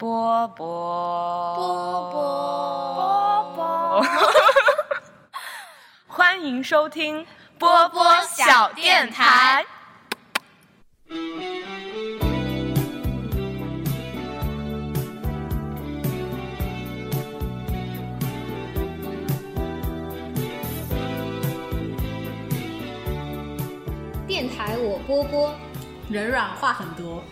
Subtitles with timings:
[0.00, 4.02] 波波波波波波，
[6.08, 7.26] 欢迎收听
[7.58, 9.62] 波波小电台。
[24.26, 25.54] 电台我波波，
[26.08, 27.22] 人软话很多。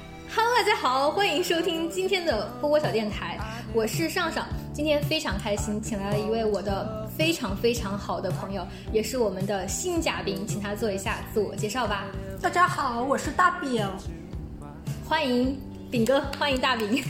[0.59, 3.39] 大家好，欢迎收听今天的波波小电台，
[3.73, 4.45] 我是上上。
[4.75, 12.07] 今天非常开心，请来了一位我的非常非常好的朋友，也是我们的新嘉宾，请他做一下自我介绍吧。
[12.43, 13.89] 大家好，我是大饼。
[15.09, 15.57] 欢迎
[15.93, 17.05] 饼哥，欢迎大饼。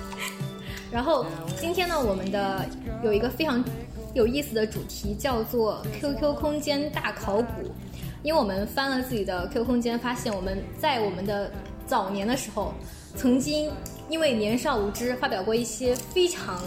[0.92, 1.24] 然后
[1.58, 2.68] 今天呢，我们的
[3.02, 3.64] 有一个非常
[4.12, 7.74] 有意思的主题，叫做 QQ 空间大考古。
[8.22, 11.50] 因为我们翻了自己的 QQ 空间，发现我们在我们的
[11.86, 12.72] 早年的时候，
[13.16, 13.70] 曾经
[14.08, 16.60] 因为年少无知，发表过一些非常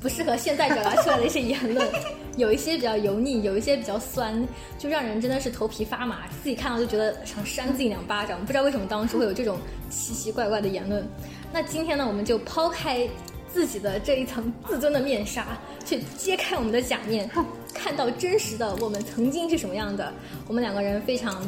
[0.00, 1.88] 不适合现在表达出来的一些言论，
[2.36, 4.46] 有一些比较油腻，有一些比较酸，
[4.78, 8.40] 就让人真的是头皮发麻，自己看到就觉得想扇自己两巴掌。
[8.40, 9.58] 不知道为什么当时会有这种
[9.90, 11.06] 奇奇怪怪的言论。
[11.52, 13.06] 那今天呢，我们就抛开
[13.52, 15.46] 自己的这一层自尊的面纱，
[15.84, 17.30] 去揭开我们的假面，
[17.72, 20.12] 看到真实的我们曾经是什么样的。
[20.48, 21.40] 我们两个人非常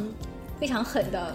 [0.60, 1.34] 非常狠的，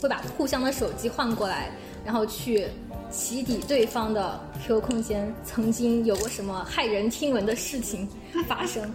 [0.00, 1.70] 会把互相的手机换过来，
[2.04, 2.66] 然后去
[3.10, 8.08] 起底对方的 QQ 空间曾经有过什么骇人听闻的事情
[8.46, 8.90] 发生。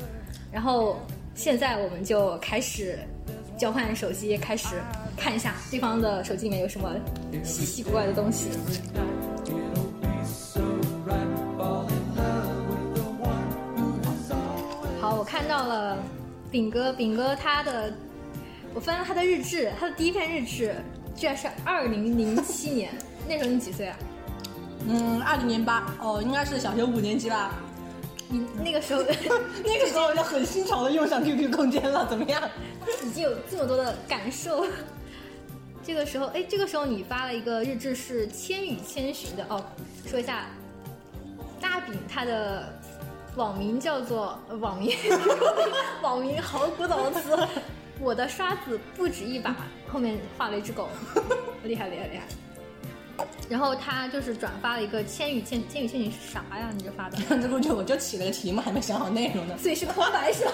[0.52, 0.98] 然后
[1.36, 3.00] 现在我们就开始
[3.58, 4.68] 交换手机，开始
[5.18, 6.96] 看一下对方的手机里面有什么
[7.44, 8.50] 稀奇古怪的东西。
[15.02, 15.98] 好，我看到了
[16.50, 17.92] 饼哥，饼哥他的，
[18.74, 20.76] 我翻了他的日志，他的第一篇日志
[21.16, 22.92] 居然是二零零七年，
[23.28, 23.98] 那时候你几岁啊？
[24.88, 27.54] 嗯，二零零八，哦，应该是小学五年级吧。
[28.30, 29.04] 你那个时候
[29.64, 32.42] 那个时候我就很新潮的用上 QQ 空间了，怎么样？
[33.06, 34.66] 已经有这么多的感受。
[35.86, 39.64] 这个时候，哎，这个时候你发了一个日志是《千与千寻》的哦。
[40.08, 40.46] 说一下，
[41.62, 42.74] 大饼他的
[43.36, 44.98] 网名叫做呃网名，
[46.02, 47.38] 网名好古早的词。
[48.04, 49.56] 我的刷子不止一把，
[49.88, 50.90] 后面画了一只狗，
[51.64, 52.26] 厉害厉害厉害。
[53.48, 56.70] 然后他就是转发了一个《千与千千与千寻》是啥呀？
[56.76, 57.18] 你这发的？
[57.40, 59.56] 这不就我就起了个题目，还没想好内容呢。
[59.58, 60.52] 所以是空白是吧？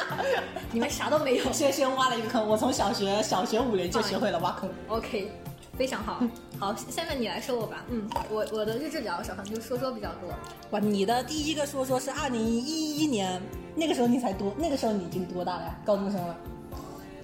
[0.72, 1.52] 你们啥都没有。
[1.52, 4.70] 先先挖了一个坑，我从小学小学五年就学会了挖坑。
[4.88, 5.30] OK，
[5.76, 6.22] 非常好。
[6.58, 7.84] 好，下面你来说我吧。
[7.90, 10.30] 嗯，我我的日志比较少，可能就说说比较多。
[10.70, 13.42] 哇，你的第一个说说是二零一一年，
[13.74, 15.76] 那个时候你才多，那个时候你已经多大了呀？
[15.84, 16.36] 高中生了。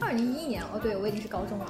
[0.00, 1.66] 二零一一年，哦，对我已经是高中了。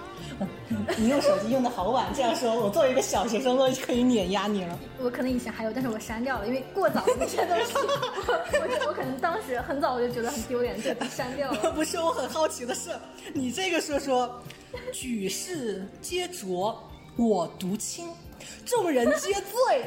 [0.97, 4.79] 你用手机用的好晚，这样说，我作为一个小学生都可以碾压你了。
[5.01, 11.73] 我可能以前还有，但是我删掉了，因为过早的那些东西，我我我可能当时很早我就觉得很丢脸，就删掉了。
[11.73, 12.91] 不是，我很好奇的是，
[13.33, 14.43] 你这个说说，
[14.93, 16.79] 举世皆浊，
[17.17, 18.07] 我独清；
[18.65, 19.85] 众人皆醉，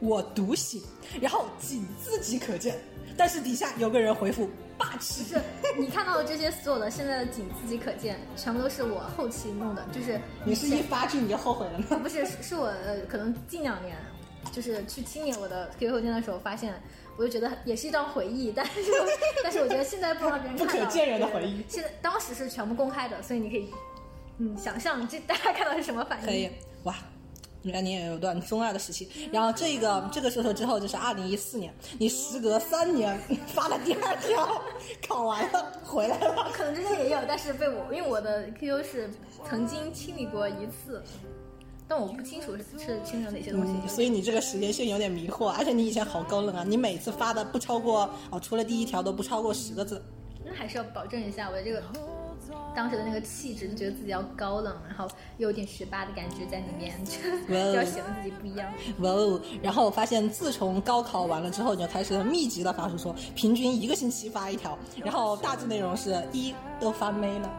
[0.00, 0.82] 我独醒。
[1.20, 2.74] 然后仅自己可见，
[3.16, 5.24] 但是底下有个人回复霸气。
[5.24, 5.40] 是
[5.78, 11.98] 你看到的这些所有的现在的仅自己可见，全部都是我后期弄的，就是你是一发去你就后悔了吗？
[12.02, 13.96] 不是，是是我呃，可能近两年，
[14.52, 16.74] 就是去清理我的 QQ 空间的时候，发现，
[17.16, 18.72] 我就觉得也是一段回忆，但是
[19.42, 21.64] 但是我觉得现在不让别人看到， 不可见人的回忆。
[21.68, 23.72] 现在当时是全部公开的，所以你可以
[24.38, 26.26] 嗯想象这大家看到是什么反应。
[26.26, 26.50] 可以
[26.82, 26.94] 哇。
[27.66, 34.62] 你看，你也有段中二的时期，然后这个这个说说之后就是二零一四年，你时隔三年发了第二条，
[35.08, 39.10] 考完了回来了，可能之前也有，但是被我因为我的 QQ 是
[39.48, 41.02] 曾经清理过一次，
[41.88, 50.04] 但我不清楚是是清理了哪些东西、嗯，所以你这个时间线有点迷惑，而且你以前好高冷啊，你每次发的不超过哦，除了第一条都不超过十个字，
[50.44, 51.82] 那还是要保证一下我的这个。
[52.74, 58.72] 当时的那个气质，就觉得自己要高冷，然后又有点学霸的感觉在里面， 就要显得自己不一样。
[58.98, 59.40] 哇哦！
[59.62, 67.50] 然后我发现，自从高考完了之后，你就开始密集的发出说，平均一个星期发一条，然后大致内容是一都发没了。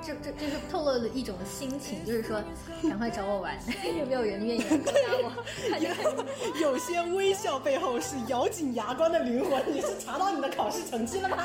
[0.00, 2.40] 这这这是透露了一种心情，就是说，
[2.88, 3.58] 赶快找我玩，
[3.98, 4.92] 有没有人愿意勾搭
[5.24, 5.44] 我？
[6.62, 9.60] 有些微笑背后是咬紧牙关的灵魂。
[9.72, 11.36] 你是查到你的考试成绩了吗？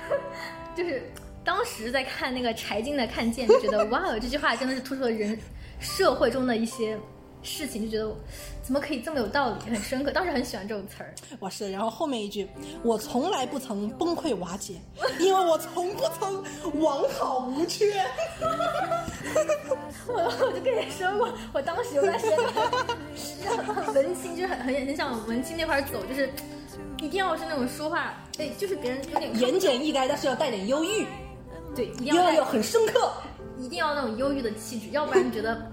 [0.76, 1.10] 就是。
[1.50, 5.36] 当时在看那个柴静的《看见》，就觉得 哇，这句话真的是突出了人
[5.80, 6.96] 社会中的一些
[7.42, 8.16] 事情，就觉得
[8.62, 10.12] 怎么可以这么有道理，很深刻。
[10.12, 11.12] 当时很喜欢这种词儿。
[11.40, 12.46] 哇是，然后后面一句，
[12.84, 14.74] 我从来不曾崩溃瓦解，
[15.18, 16.40] 因为我从不曾
[16.80, 18.00] 完好无缺。
[20.06, 20.14] 我
[20.46, 22.38] 我就跟你说过，我当时有段时间
[23.56, 26.30] 很文青，就是很很很想往文青那块儿走，就是
[26.98, 31.04] 一定要是那种说话，哎，就是别人有点言简意赅，但是要带点忧郁，
[31.74, 33.12] 对，一定要要有很深刻。
[33.58, 35.70] 一定要那种忧郁的气质，要不然你觉得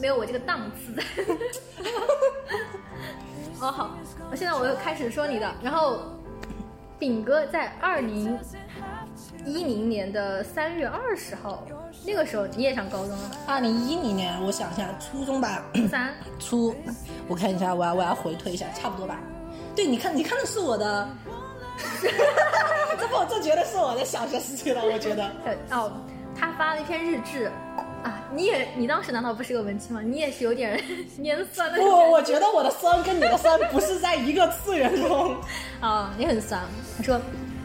[0.00, 1.02] 没有我这个档次在。
[3.60, 3.90] 哦好，
[4.30, 6.00] 我现在我又开始说你的，然后
[6.98, 8.36] 饼哥在二零
[9.46, 11.64] 一零年的三月二十号，
[12.04, 13.36] 那个时候你也上高中了吧？
[13.46, 16.74] 二零一零年，我想一下，初中吧，三，初，
[17.28, 19.20] 我看一下，我要我要回推一下，差不多吧。
[19.76, 21.08] 对，你看，你看的是我的，
[22.98, 25.24] 这不，这绝对是我的小学时期了，我觉得。
[25.44, 25.92] 呃哦，
[26.38, 27.50] 他发了一篇日志。
[28.02, 30.00] 啊，你也，你当时难道不是个文青吗？
[30.02, 30.82] 你也是有点
[31.18, 31.76] 蔫 酸的。
[31.76, 35.36] 不，我觉得我的酸跟你的酸不是在一个次元中。
[35.80, 36.62] 啊，你很酸。
[36.96, 37.20] 他说：“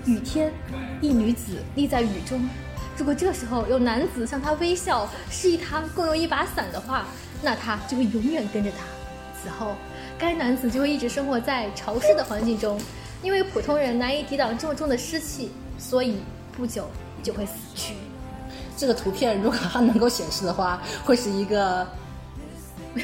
[0.06, 0.52] 雨天，
[1.00, 2.50] 一女子立在雨中，
[2.98, 7.06] 如果这时候有男子向她微笑，示意她共用一把伞的话，
[7.42, 8.78] 那她就会永远跟着他。
[9.42, 9.74] 此后，
[10.20, 12.78] 该男子就会一直生活在潮湿的环境中，
[13.22, 16.18] 因为普通人难以抵挡这么重的湿气，所以
[16.56, 16.88] 不久
[17.24, 17.96] 就会死去。”
[18.78, 21.88] 这个图片如果它能够显示的话，会是一个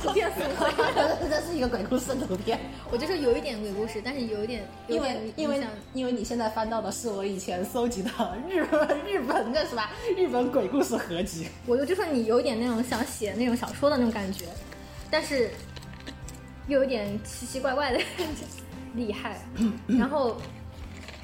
[0.00, 2.58] 图片死了， 这是一个鬼故事的图片。
[2.88, 5.60] 我就说有一点鬼故事，但是有一点，因为因为
[5.92, 8.10] 因为你现在翻到的是我以前搜集的
[8.48, 9.90] 日本日本的是吧？
[10.16, 11.48] 日本鬼故事合集。
[11.66, 14.44] 我就就说你有点那种想写那种小说的那种感觉，
[15.10, 15.50] 但是
[16.68, 18.00] 又有点奇奇怪怪的
[18.94, 19.40] 厉害，
[19.86, 20.36] 然后。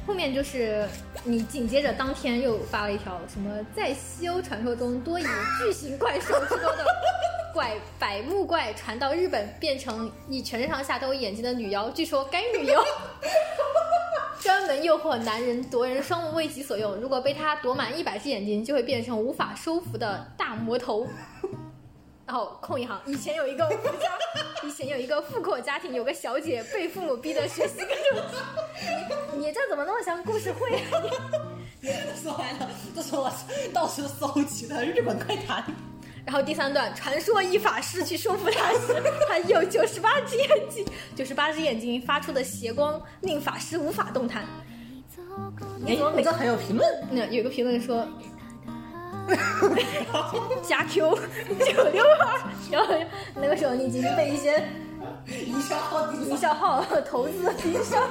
[0.06, 0.88] 后面就是
[1.24, 5.24] 你紧接着当天又发了一条什么，在西欧传说中多以
[5.58, 6.86] 巨型怪兽之多的
[7.52, 11.90] 怪百目怪传到日本，变成以全身上下都有眼睛的女妖。
[11.90, 12.80] 据说该女妖
[14.38, 21.04] 专门诱惑男人夺人双目为己所用，如果被他夺满一百只眼睛，就会变成无法收服的大魔头。
[22.26, 24.10] 然后空一行，以前有一个 富家，
[24.64, 28.26] 以前有一个富阔家庭，有个小姐被父母逼得学习各种。
[29.32, 30.68] 你你这怎么那么像故事会？
[32.20, 33.32] 说完了，这是我
[33.72, 35.64] 到处搜集的日本怪谈。
[36.24, 40.84] 然后第三段，传说一法师去收服他时，他有九十八只眼睛，
[41.14, 44.44] 九十八只眼睛发出的邪光令法师无法动弹。
[45.86, 48.04] 哎，我这还有评论，那有个评论说。
[50.62, 52.40] 加 Q 九六二，
[52.70, 52.94] 然后
[53.34, 54.62] 那个时候你已经被一些
[55.44, 57.32] 营销号、营销号投资
[57.64, 58.08] 营销了，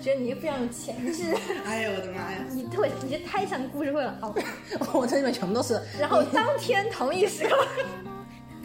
[0.00, 1.34] 觉得你非常有潜质。
[1.66, 2.38] 哎呦我的妈呀！
[2.50, 4.18] 你特你这太像故事会了。
[4.80, 5.80] 好，我这里面全部都是。
[5.98, 7.56] 然后当天同一时刻，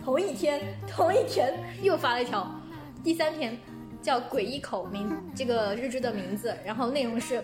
[0.03, 2.49] 同一天同一天又发了一条，
[3.03, 3.57] 第三天
[4.01, 7.43] 叫“鬼一口”名这个日志的名字，然后内容是。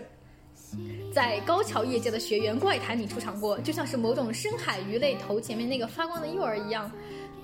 [1.12, 6.90] 在高桥业界的学员怪谈里出场过，就像是某种深海鱼类头前面那个发光的诱饵一样。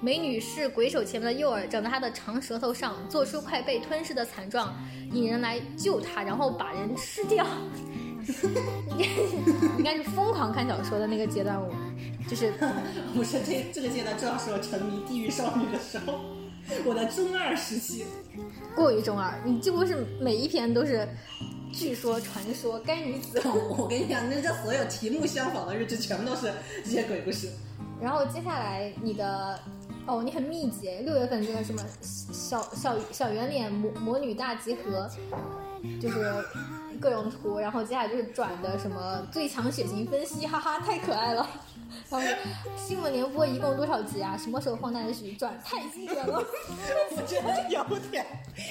[0.01, 4.75] 美女是鬼手前面的诱饵，长在她的长舌头上，做出快被吞噬的惨状，
[5.13, 7.47] 引人来救她，然后把人吃掉。
[9.79, 11.73] 应该是疯狂看小说的那个阶段，我
[12.29, 12.53] 就是
[13.15, 16.21] 不是这这个阶段正好是我沉迷地狱少女的时候，
[16.85, 18.05] 我的中二时期，
[18.75, 21.09] 过于中二，你几乎是每一篇都是。
[21.73, 23.39] 据说传说该女子，
[23.77, 26.51] 我跟你讲，那这所有题目相仿的日志全部都是
[26.83, 27.51] 这些鬼故事。
[28.01, 29.61] 然后接下来你的，
[30.07, 35.07] 哦，你很密集，六月份这个什么小小小圆脸魔魔女大集合，
[36.01, 36.45] 就是
[37.01, 37.59] 各种图。
[37.59, 41.47] 然后接下来就是转的什么最强血型分析，哈哈，太可爱了。
[42.11, 42.27] 然后
[42.77, 44.37] 新闻联播一共多少集啊？
[44.37, 45.59] 什么时候放大许转？
[45.65, 46.43] 太经典了！
[47.17, 48.27] 我觉得有点，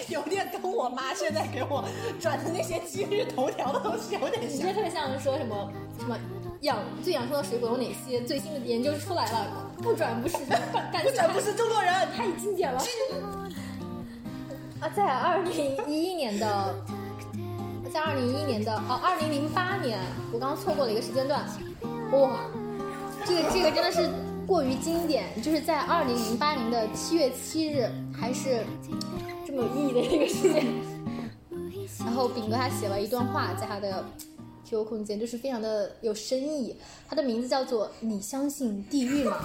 [0.10, 1.84] 有点跟我妈现在给我
[2.20, 4.52] 转的那些今日头条的东西有点像。
[4.52, 6.18] 你这特别像说什么什么
[6.62, 8.22] 养最养生的水果有哪些？
[8.22, 12.82] 最新的研究出来了，不转不是，不转不是中国人，太经典了。
[14.82, 16.76] 啊，在二零一一年的，
[17.96, 19.98] 在二零一一年的哦，二零零八年，
[20.34, 21.42] 我刚刚错过了一个时间段，
[22.12, 22.42] 哇。
[23.25, 24.10] 这个这个真的是
[24.46, 28.66] 过于经典，就是在二零零八年的七月七日，还是
[29.48, 30.66] 这么有意义的一个时间。
[32.04, 34.04] 然后炳哥他写了一段话在他的
[34.66, 36.75] QQ 空间，就是非常的有深意。
[37.08, 39.38] 他的名字叫做“你相信地狱吗？”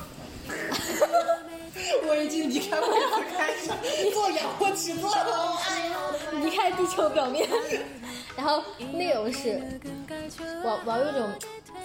[2.08, 5.56] 我已经离开位置开始做仰卧起坐了，
[6.42, 7.48] 离开地球表面。
[8.36, 9.60] 然后内容是，
[10.64, 11.28] 我我要有一种。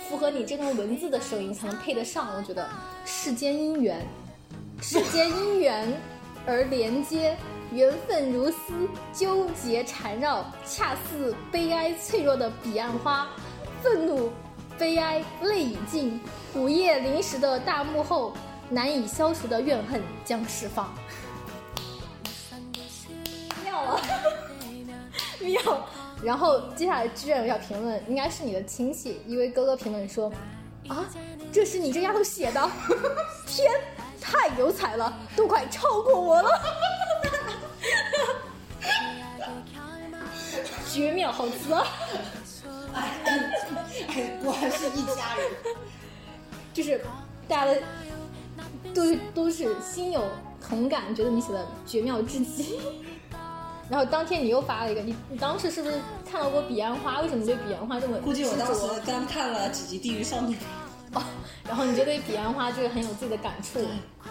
[0.08, 2.70] 符合你这段文字的声音才能配得上，我觉得
[3.06, 4.06] 世间姻缘，
[4.80, 5.92] 世间姻缘
[6.46, 7.36] 而连接，
[7.72, 13.28] 缘分如丝，纠结缠绕，恰似悲哀脆弱的彼岸花，
[13.82, 14.32] 愤怒、
[14.78, 16.22] 悲哀、泪已尽，
[16.54, 18.32] 午夜临时的大幕后，
[18.70, 20.94] 难以消除的怨恨将释放。
[23.64, 24.02] 妙啊，
[25.40, 25.88] 妙！
[26.24, 30.32] 然后接下来居然有条评论，应该是你的亲戚一位哥哥评论说
[30.88, 31.06] ：“啊，
[31.52, 32.72] 这是你这丫头写的，
[33.46, 33.72] 天，
[34.20, 36.50] 太有才了，都快超过我了，
[40.92, 41.74] 绝妙好词。
[42.94, 43.20] 哎”
[44.08, 45.52] 哎，我还是一家人，
[46.74, 47.04] 就是
[47.48, 47.82] 大家的。
[48.96, 50.24] 都都是心有
[50.68, 52.80] 同感，觉得你写的绝妙至极。
[53.88, 57.22] 然后当天你又发了一个，你你当时是不是看到过彼岸花？
[57.22, 60.56] 为什么对彼岸花这么估计我当时刚看了几集《地狱少女》。
[61.14, 61.22] 哦，
[61.66, 63.80] 然后你就对彼岸花就是很有自己的感触。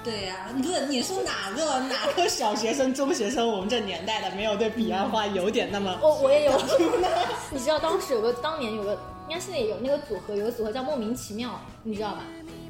[0.02, 6.52] 对呀、不是你说哪个哪个小学生、中学生，我们这年代的没有对彼岸花有点那么我我也有，
[7.50, 8.92] 你知道当时有个当年有个，
[9.28, 12.24] 应该现在也有那个组合，有个组合叫莫名其妙，你知道吧？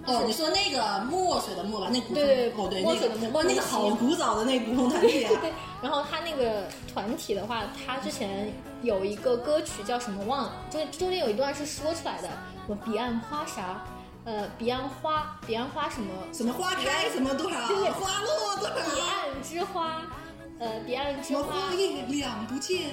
[0.06, 5.32] 哦，你说那个墨水的墨吧，那古风对对哦对，墨水的墨那个哇，那个好古早的那古风团体啊。
[5.40, 13.82] 对，然后他那个团体的话，他之前有一个歌曲叫什么忘了，就是中间有一段是说出来的，什么彼岸花啥，
[14.24, 20.02] 呃，彼岸花，彼岸花什么，什么花开什么多少，对对花落多少彼，岸之花，
[20.64, 22.88] 呃，彼岸什么之花，花叶两不见，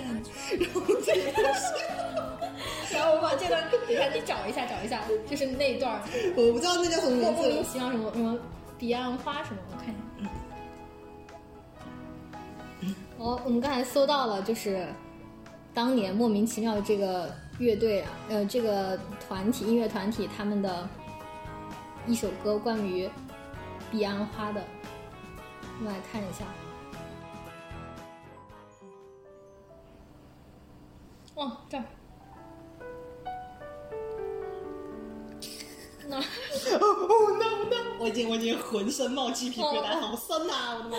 [0.59, 1.31] 然后这个
[2.91, 6.01] 然后我把这段，等一下你找一下，找一下，就是那段
[6.35, 7.69] 我不知道那叫什么名字莫名字。
[7.71, 8.37] 其妙什么什么
[8.77, 10.29] 彼岸花什么，我看一下。
[13.19, 14.85] 哦，我们刚才搜到了，就是
[15.73, 20.89] 当年莫名其妙的这个乐队啊，呃，这个团体音乐团体他们的
[22.05, 23.09] 一首歌，关于
[23.89, 24.61] 彼岸花的，
[25.79, 26.43] 我们来看一下。
[31.35, 31.83] 哦，这儿。
[36.07, 36.23] 那哦
[36.81, 37.75] 哦 no no！
[37.99, 40.75] 我已经我已经浑身冒鸡皮疙瘩，哦好深啊！
[40.75, 40.97] 我的妈！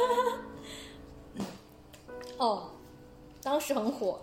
[2.38, 2.70] 哦，
[3.42, 4.20] 当时很火，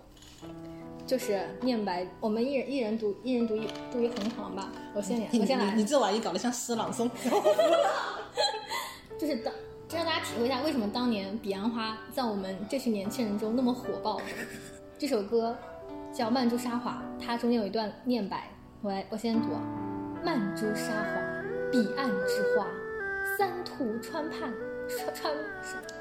[1.06, 4.72] 就是念白，我们一人一人读一人读一读一横行吧。
[4.94, 7.08] 我先我先来你，你这玩意搞得像诗朗诵。
[9.18, 9.52] 就是当
[9.86, 14.20] 就让大家体会一下为什么当年彼岸花在我们这群年轻人中那么火爆。
[14.98, 15.56] 这首歌
[16.12, 18.48] 叫《曼珠沙华》，它中间有一段念白，
[18.82, 19.62] 我来我先读啊：
[20.24, 21.20] 曼珠沙华，
[21.70, 22.66] 彼岸之花，
[23.38, 24.52] 三途川畔
[24.88, 25.34] 川川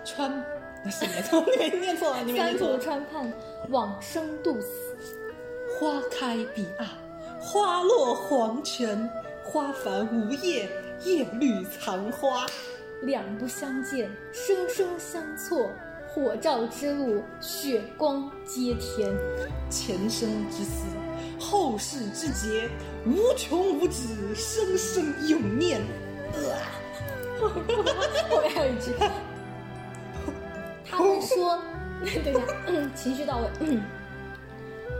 [0.03, 0.43] 川，
[0.83, 2.77] 那是没错，你没念错，三途。
[2.79, 3.31] 川畔
[3.69, 4.67] 往生度死。
[5.79, 6.87] 花开彼岸，
[7.39, 9.09] 花落黄泉，
[9.43, 10.67] 花繁无叶，
[11.05, 12.47] 叶绿残花。
[13.03, 15.69] 两不相见，生生相错。
[16.13, 19.13] 火照之路，血光接天。
[19.69, 20.85] 前生之思，
[21.39, 22.69] 后世之劫，
[23.05, 25.81] 无穷无止，生生永念。
[27.39, 28.91] 后面还有一句，
[30.89, 31.59] 他们说，
[32.03, 33.47] 对呀，嗯，情绪到位。
[33.61, 33.81] 嗯，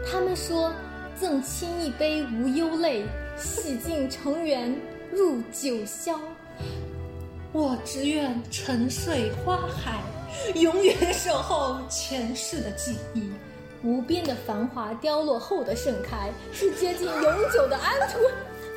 [0.09, 0.71] 他们说，
[1.19, 4.73] 赠卿一杯无忧泪，洗尽尘缘
[5.11, 6.17] 入九霄。
[7.51, 10.01] 我只愿沉睡花海，
[10.55, 13.31] 永远守候前世的记忆。
[13.81, 18.19] 无边的繁华凋落后的盛开，是接近永久的安途，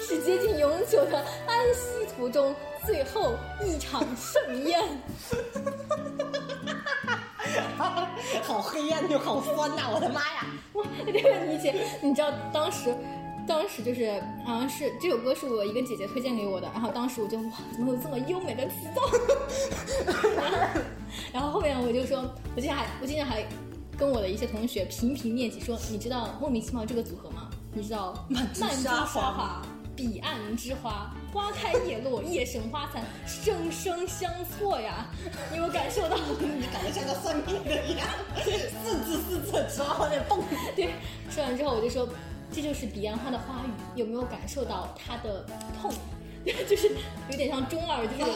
[0.01, 2.55] 是接近永久的安息途中
[2.87, 4.81] 最后一场盛宴。
[8.45, 10.47] 好黑暗又好酸呐、我的妈呀！
[10.73, 12.95] 我，这个理解，你知道当时，
[13.47, 19.03] 当时就是好像是这首歌是我一个姐姐推荐给我的，然后当时我就哇，怎么有这么优美的词藻？
[21.33, 22.19] 然后后面我就说，
[22.55, 23.45] 我今天还我今天还
[23.99, 27.49] 跟我的一些同学频频念起说，你知道莫名其妙这个组合吗？
[27.75, 29.63] 你知道曼珠珠沙华沙华，
[29.97, 35.07] 彼岸之花，花开叶落，夜审花残，生生相错呀！
[35.51, 36.17] 你有感受到？
[36.17, 38.07] 你搞得像个算命的一样，
[38.85, 40.43] 四字四字直往后面蹦。
[40.77, 40.91] 对，
[41.31, 42.07] 说完之后我就说，
[42.53, 45.47] 这就是彼岸花的花语，有没有感受到它的
[45.81, 45.91] 痛？
[46.69, 46.91] 就是
[47.31, 48.31] 有点像中二就是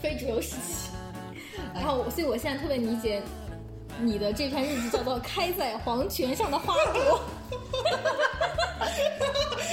[0.00, 0.90] 非主流时期。
[1.74, 3.22] 然后我，所以我现在特别理解
[4.00, 7.20] 你的这篇日记，叫做《开在黄泉上的花朵》。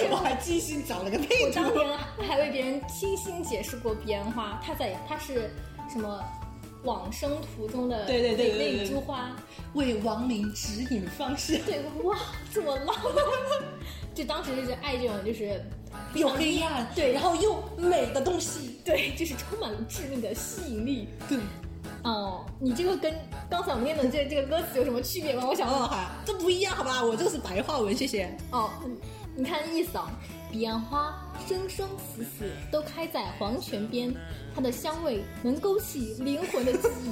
[0.12, 1.74] 我还精心找了个配图我当。
[1.74, 5.51] 年还为别人精心解释过彼岸花，它在它是
[5.91, 6.24] 什么
[6.84, 9.36] 往生途中的对对对对那一株花。
[9.74, 12.18] 为亡灵指引方向，对，哇，
[12.52, 13.24] 这么浪漫！
[14.16, 15.64] 就当时就是爱这种就是
[16.16, 18.82] 又黑暗，对然后又美的东西。
[18.84, 21.08] 对，就是充满了致命的吸引力。
[21.28, 21.38] 对，
[22.04, 23.14] 哦，你这个跟
[23.48, 25.44] 刚才我们念的这这个歌词有什么区别吗？
[25.48, 25.88] 我想问问。
[25.88, 27.04] 哈，这不一样好吧？
[27.04, 28.36] 我这个是白话文，谢谢。
[28.52, 28.98] 哦，嗯
[29.36, 30.10] 你看意思啊，
[30.52, 31.16] 彼岸花
[31.48, 34.13] 生生死死都开在黄泉边，
[34.53, 37.12] 它的香味能勾起灵魂的记忆。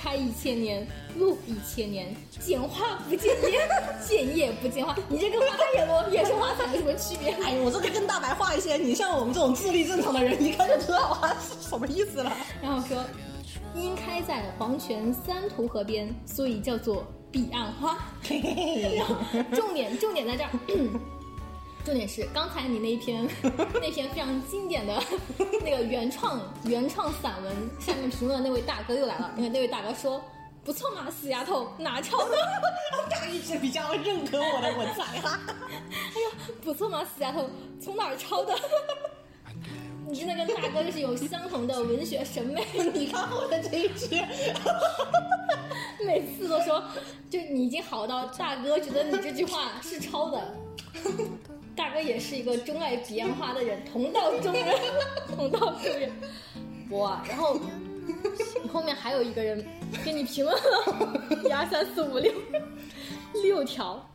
[0.00, 3.68] 开一千年，路一千年，见花不见叶，
[4.06, 4.94] 见叶不见花。
[5.08, 7.32] 你这跟花野罗野生花伞有什么区别？
[7.42, 12.30] 哎，我这个更大白话一些，你像我们这种智力正常的人，一看就知道啊是什么意思了。
[12.60, 13.02] 然后说，
[13.74, 17.96] 因开在黄泉三途河边，所以叫做彼岸花。
[18.28, 19.16] 然 后
[19.54, 20.50] 重点重点在这儿。
[21.84, 23.28] 重点是刚才你那一篇
[23.74, 25.02] 那篇非常经典的
[25.62, 30.22] 那个原创原创散文下面评论的那位大哥又来了，那个那位大哥说
[30.64, 32.36] 不错嘛，死丫头哪抄的？
[33.10, 35.38] 他一直比较认可我的文采哈。
[35.46, 38.58] 哎呀，不错嘛，死丫头从哪儿抄的？
[40.06, 42.66] 你真的跟大哥就是有相同的文学审美。
[42.94, 44.22] 你看我的这一句，
[46.04, 46.82] 每次都说，
[47.30, 50.54] 就你已经好到大哥觉得你这句话是抄的。
[51.76, 54.74] 大哥也是一个钟爱彼岸花的人，同道中人，
[55.34, 56.10] 同道中人。
[56.90, 57.58] 哇，然后
[58.72, 59.64] 后面还有一个人
[60.04, 62.32] 给你评论了 一二三四五六
[63.42, 64.06] 六条，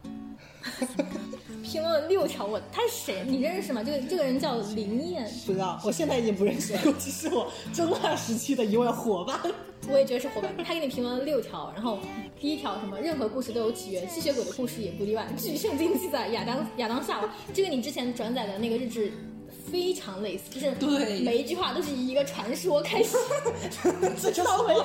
[1.69, 2.45] 评论了六条。
[2.45, 3.23] 我他是谁？
[3.27, 3.83] 你认识吗？
[3.83, 9.39] 这个这个人叫林燕，不知道，我现在已经不认识了，估计是我中二时期的一位伙伴。
[9.87, 10.51] 我也觉得是伙伴。
[10.65, 11.99] 他给你评论了六条，然后
[12.39, 12.99] 第一条什么？
[12.99, 15.27] 任何故事都有起源，吸血鬼的故事也不例外。
[15.37, 19.11] 据圣经记载，亚当亚当夏娃，这个你之前转载的那个日志
[19.71, 23.15] 非常类似，就是 对每一句话都是以一个传说开始。
[24.21, 24.75] 这就是我们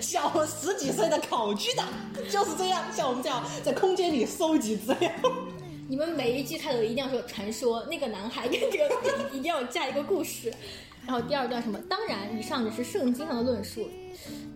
[0.00, 1.86] 小十几岁的考据党，
[2.30, 2.82] 就是这样。
[2.92, 5.10] 像我们这样在空间里搜集资料，
[5.92, 10.50] 你们每一句开头一定要说传说，那个男孩跟这个一定要加一个故事。
[11.04, 11.78] 然后第二段什么？
[11.80, 13.86] 当然，以上只是圣经上的论述。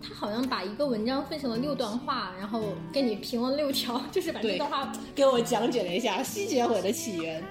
[0.01, 7.43] 他好像把一个文章分成了六段话，然后给你评论六条，就是把这段话给我讲解了一下吸血鬼的起源。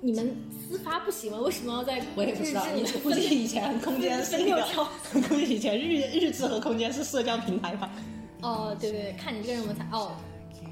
[0.00, 0.36] 你们
[0.68, 1.40] 司法不行吗？
[1.40, 4.88] 为什么要在我也不知道，你估计以前空间是六条，
[5.28, 7.90] 估计以前日日志和空间是社交平台吧？
[8.40, 10.12] 哦，对对对，看你这个人文采哦。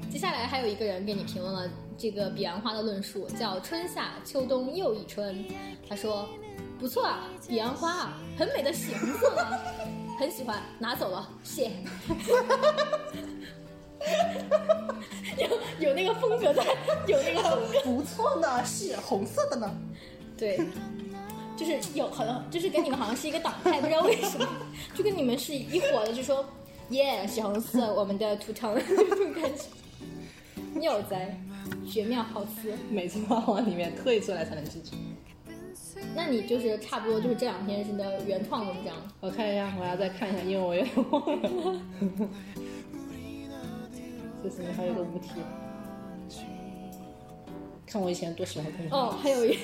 [0.09, 5.45] 接下来还有一个人给你评论了这个彼岸花的论述，叫春夏秋冬又一春。
[5.87, 6.27] 他说
[6.79, 9.43] 不错啊，彼岸花啊，很美的血红色呢，
[10.17, 11.71] 很喜欢，拿走了，谢。
[15.37, 16.63] 有有那个风格在，
[17.05, 17.81] 有那个风格。
[17.83, 19.69] 不错呢，是红色的呢。
[20.37, 20.57] 对，
[21.57, 24.47] 就是有好像就是跟你们好像是一个党派，不知道为什么，
[24.95, 26.45] 就跟你们是一伙的，就说
[26.91, 29.63] 耶，血红色，我们的图腾，就这种感觉。
[30.75, 31.35] 妙哉，
[31.87, 32.73] 绝妙好词。
[32.89, 34.95] 每次都要往里面退出来才能记住。
[36.15, 38.95] 那你就是差不多就是这两天是你的原创文章。
[39.19, 41.81] 我看一下，我要再看一下，因为我有点忘了。
[44.41, 45.31] 这是还有个无题，
[47.85, 48.87] 看我以前多喜欢看。
[48.89, 49.57] 哦，还有一，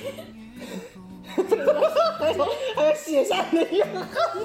[2.19, 4.43] 还有还有写下你的怨恨，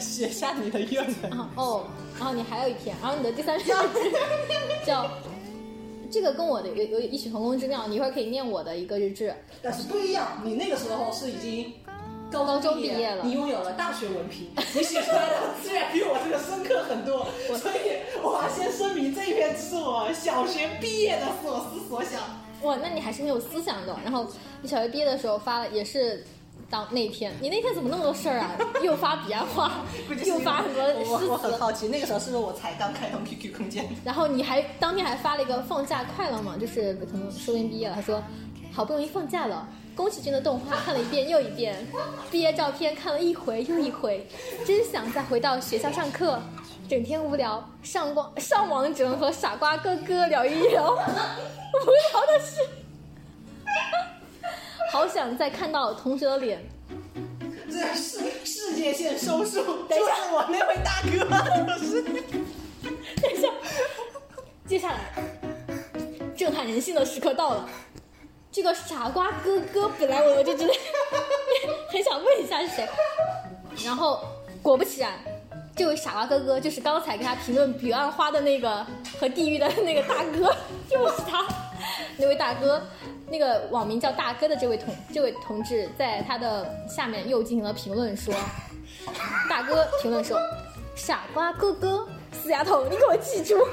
[0.00, 1.30] 写下你的怨恨。
[1.30, 1.86] 啊哦，
[2.18, 3.76] 然后你还有一篇，然后你的第三篇
[4.84, 5.08] 叫
[6.10, 9.34] 这个跟我的有有异曲同工之妙，你一会儿可以念我的一个日志。
[9.62, 11.72] 但是不一样，你那个时候是已经
[12.30, 22.20] 高高中毕业了你拥有了大学文凭，你写出来的资源比我这个深刻很多， 所以我要先声明，这一篇是我小学毕业的所思所想。
[22.62, 23.96] 哇，那你还是很有思想的。
[24.04, 24.26] 然后
[24.60, 26.24] 你小学毕业的时候发了，也是
[26.70, 28.52] 当那天，你那天怎么那么多事儿啊？
[28.80, 29.82] 又发彼岸花，
[30.24, 33.88] 又发很多诗我我很，好奇，那个时候是不是我才刚开通 QQ 空间？
[34.04, 38.22] 然后你还当天还发了一个放假快乐嘛，就是可能说不定毕业了，他说
[38.72, 39.68] 好不容易放假了。
[39.96, 41.76] 宫崎骏的动画看了一遍又一遍，
[42.30, 44.26] 毕业照片看了一回又一回，
[44.64, 46.40] 真想再回到学校上课，
[46.88, 52.60] 整天无聊，上网上网只能和傻瓜哥哥聊一聊 无聊的事，
[54.90, 56.60] 好想再看到同学的脸，
[57.70, 61.24] 这世世界线收束，就是我那位大哥，
[63.22, 63.48] 等一下，
[64.66, 65.14] 接下来
[66.36, 67.68] 震撼人心的时刻到了。
[68.50, 70.74] 这个傻瓜哥哥，本来我就觉得
[71.92, 72.88] 很想问一下是谁，
[73.84, 74.24] 然后
[74.60, 75.12] 果不其然，
[75.80, 78.86] 这位傻瓜哥哥就是刚才给他评论彼岸花的那个
[79.18, 80.54] 和地狱的 那个大哥，
[80.86, 81.42] 就是他。
[82.18, 82.82] 那位大哥，
[83.30, 88.34] 那个网名叫大哥的这位同这位同志，在他的下面又进行了评论说，
[89.48, 90.38] 大哥评论说，
[90.94, 93.56] 傻瓜哥哥，死丫头，你给我记住。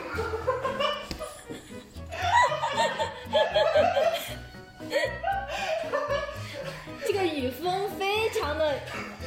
[7.06, 8.76] 这个语风非常的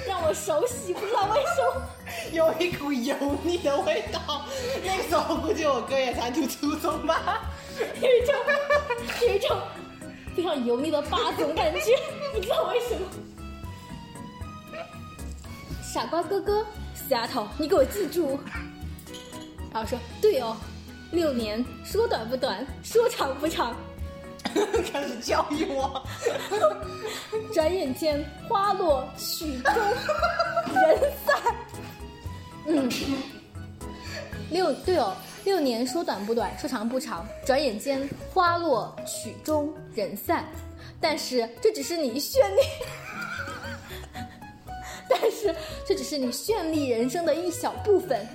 [0.09, 1.83] 让我熟悉，不知道为什么。
[2.33, 4.45] 有一股油腻的味道。
[4.85, 7.43] 那个时候估计我哥也才读初中吧。
[7.79, 8.35] 有一种，
[9.23, 9.57] 有一种
[10.37, 11.97] 非常油腻的霸总感觉，
[12.33, 13.01] 不知道为什么。
[15.83, 18.39] 傻瓜哥哥，死丫头，你给我记住。
[19.73, 20.57] 然后说对哦，
[21.13, 23.75] 六年说短不短，说长不长。
[24.93, 26.03] 开始教育我，
[27.53, 29.75] 转眼间花落曲终
[30.75, 31.37] 人散。
[32.67, 32.89] 嗯，
[34.51, 40.45] 六对哦，六年说短不短，说长不长，转眼间花落曲终人散。
[41.01, 42.61] 但是这只是你绚丽，
[45.09, 45.55] 但是
[45.87, 48.27] 这只是你绚丽人生的一小部分。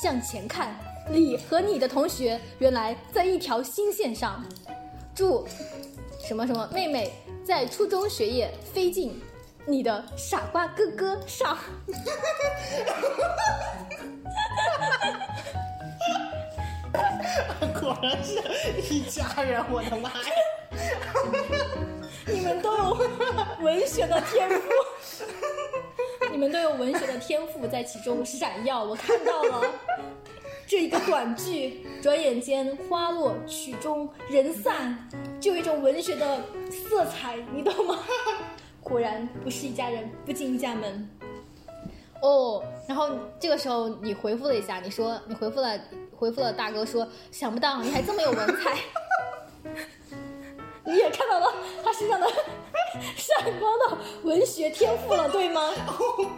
[0.00, 0.74] 向前看，
[1.10, 4.42] 你和你的同学原来在一条新线上。
[5.14, 5.46] 祝
[6.26, 7.12] 什么什么妹妹
[7.44, 9.20] 在初中学业飞进
[9.66, 11.58] 你的傻瓜哥哥上。
[17.80, 18.40] 果然是
[18.92, 20.16] 一家人，我的妈呀！
[22.26, 23.08] 你们都有
[23.60, 24.68] 文学的天赋，
[26.30, 29.62] 你们都有文学的天赋在其中闪耀，我看到了。
[30.66, 35.08] 这一个短剧，转眼间花落曲终人散，
[35.40, 37.98] 就有一种文学的色彩，你懂吗？
[38.82, 41.08] 果然不是一家人，不进一家门。
[42.20, 45.78] 哦，然后这个时候你回复了一下，你说你回复了
[46.16, 48.78] 回复了大哥说，想不到你还这么有文采，
[50.84, 52.26] 你也看到了他身上的
[53.16, 55.70] 闪光的文学天赋了，对吗？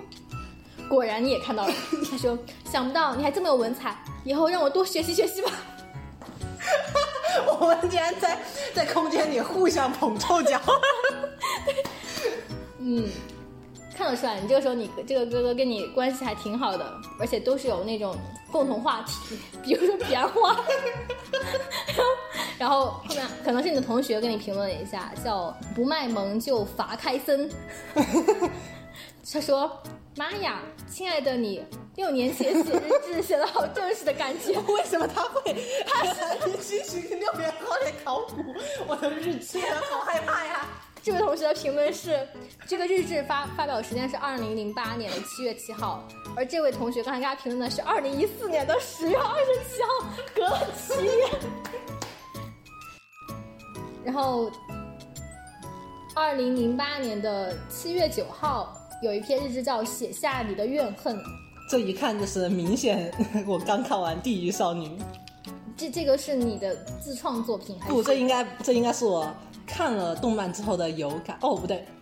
[0.89, 1.73] 果然你也看到了，
[2.11, 5.51] 他说想不到你还这么有文采，以后让我多学习学习吧。
[7.61, 8.39] 我们竟然在
[8.75, 10.59] 在空间里互相捧臭脚。
[12.87, 13.09] 嗯，
[13.97, 18.15] 看得出来，你这个时候你这个哥哥跟你关系还挺好的，而且都是有那种
[18.53, 20.57] 共同话题，比如说彼岸花。
[22.59, 27.51] 然后后面可能是你的同学跟你评论了一下，叫不卖萌就罚开森。
[29.33, 29.83] 他说
[30.17, 31.65] ：“妈呀，亲爱的你，
[31.97, 34.53] 六年前写日志写的好正式的感觉。
[34.69, 35.57] 为什么他会？
[35.87, 38.55] 他是 你进行六年后的考古，
[38.87, 40.69] 我的日记，好害怕呀！”
[41.05, 42.27] 这位同学的评论是：
[42.67, 46.03] 这个日志发发表时间是二零零八年的七月七号，
[46.35, 49.89] 而这位同学刚才给他评论的是二零一四年的十月二十七号，
[50.35, 51.29] 隔了七年。
[54.03, 54.51] 然后，
[56.15, 58.75] 二零零八年的七月九号。
[59.03, 61.15] 有一篇日志叫《写下你的怨恨》，
[61.69, 63.13] 这一看就是明显，
[63.47, 64.89] 我刚看完《地狱少女》。
[65.77, 67.77] 这这个是你的自创作品？
[67.81, 69.29] 不，这应该这应该是我
[69.67, 71.39] 看了动漫之后的有感。
[71.41, 71.85] 哦，不对。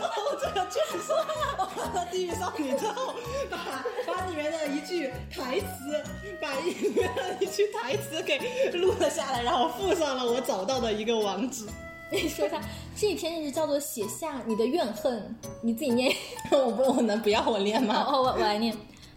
[0.00, 0.06] 哦，
[0.40, 1.12] 这个居然是
[1.58, 3.14] 我看了《地狱少女》之后，
[3.50, 6.02] 把把里面的一句台词，
[6.40, 8.38] 把里面的一句台词给
[8.72, 11.66] 录了下来，然后附上了我找到的一个网址。
[12.10, 12.60] 你 说一下，
[12.94, 16.14] 这一篇日志叫做“写下你的怨恨”，你自己念。
[16.52, 18.04] 我不，我能不要我念吗？
[18.06, 18.76] 哦，我我来念。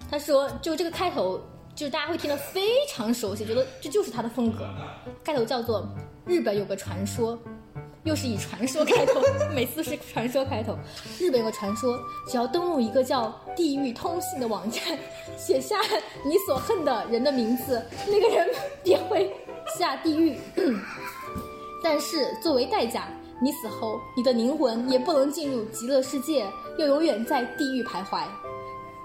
[0.10, 1.41] 他说，就这个开头，
[1.75, 4.65] 就是大家会听得非常熟悉，觉得这就是他的风格。
[5.23, 5.85] 开头叫做
[6.25, 7.38] “日本有个传说”，
[8.05, 9.21] 又是以传说开头，
[9.53, 10.77] 每次是传说开头。
[11.19, 14.97] 日本有个传说，只要登录一个叫“地狱通信”的网站，
[15.38, 15.75] 写下
[16.25, 18.49] 你所恨的人的名字，那个人
[18.81, 19.35] 便会
[19.77, 20.38] 下地狱。
[21.83, 23.09] 但是作为代价，
[23.41, 28.23] 你死后，你的灵魂也不能进入极乐世界，要永远在地狱徘徊。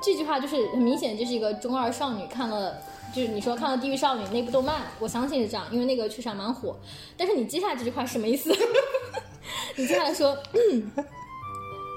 [0.03, 2.79] 这句话就是很明显，就是一个中二少女看了，
[3.15, 6.77] 就是你说看了《地狱少女》那部动漫，我相信是这样，因为那个确实还蛮火。
[7.17, 8.51] 但是你接下来这句话什么意思？
[9.77, 10.37] 你接下来说，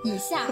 [0.06, 0.48] 以下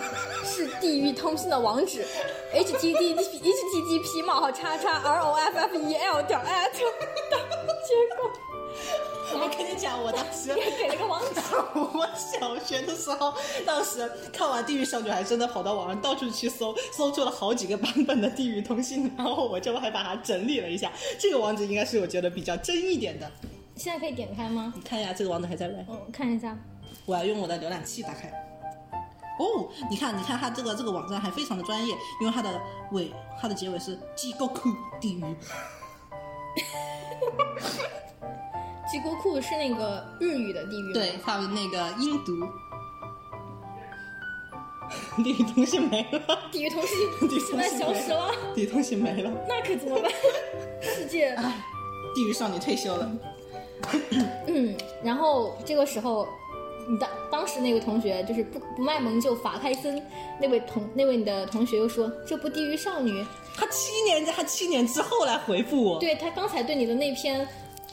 [0.46, 2.06] 是地狱通信的网址
[2.54, 6.40] ：h t t p h t t p 冒号叉叉 r o f f e l 点
[6.40, 6.72] at。
[6.74, 8.51] 结果。
[9.34, 11.42] 我跟你讲，我当时 给了个网址。
[11.74, 13.34] 我小学的时候，
[13.66, 20.92] 当时看完《地狱少女》，还真的跑到网上到处去搜，搜出了好几个版本的《地狱通信》，然后我就还把它整理了一下。
[21.20, 23.30] 这个网址应该是我觉得比较真一点的。
[23.76, 24.74] 现在可以点开吗？
[24.76, 25.86] 你看一下，这个网址还在没？
[25.90, 26.58] 嗯，看一下。
[27.06, 28.32] 我要用我的浏览器打开。
[29.40, 35.24] 哦，你看，你看它这个这个网站还非常的专业，因为它的尾，它的结尾是“机构库地狱”。
[38.92, 42.34] 吉国库是那个日语的地狱，对，他们那个音读。
[45.24, 46.98] 地狱通信没了，地狱通信
[47.48, 50.12] 现在消失了， 地狱通信没了，那可怎么办？
[50.82, 51.34] 世界，
[52.14, 53.10] 地狱少女退休了。
[54.48, 56.28] 嗯，然后这个时候，
[56.90, 60.02] 你当当时那个同学就是不不卖萌就法开森，
[60.42, 63.26] 那位同那位你的同学又说这不地狱少女，
[63.56, 67.48] 他七年他七年之后来回复我，对他刚才对你的那篇。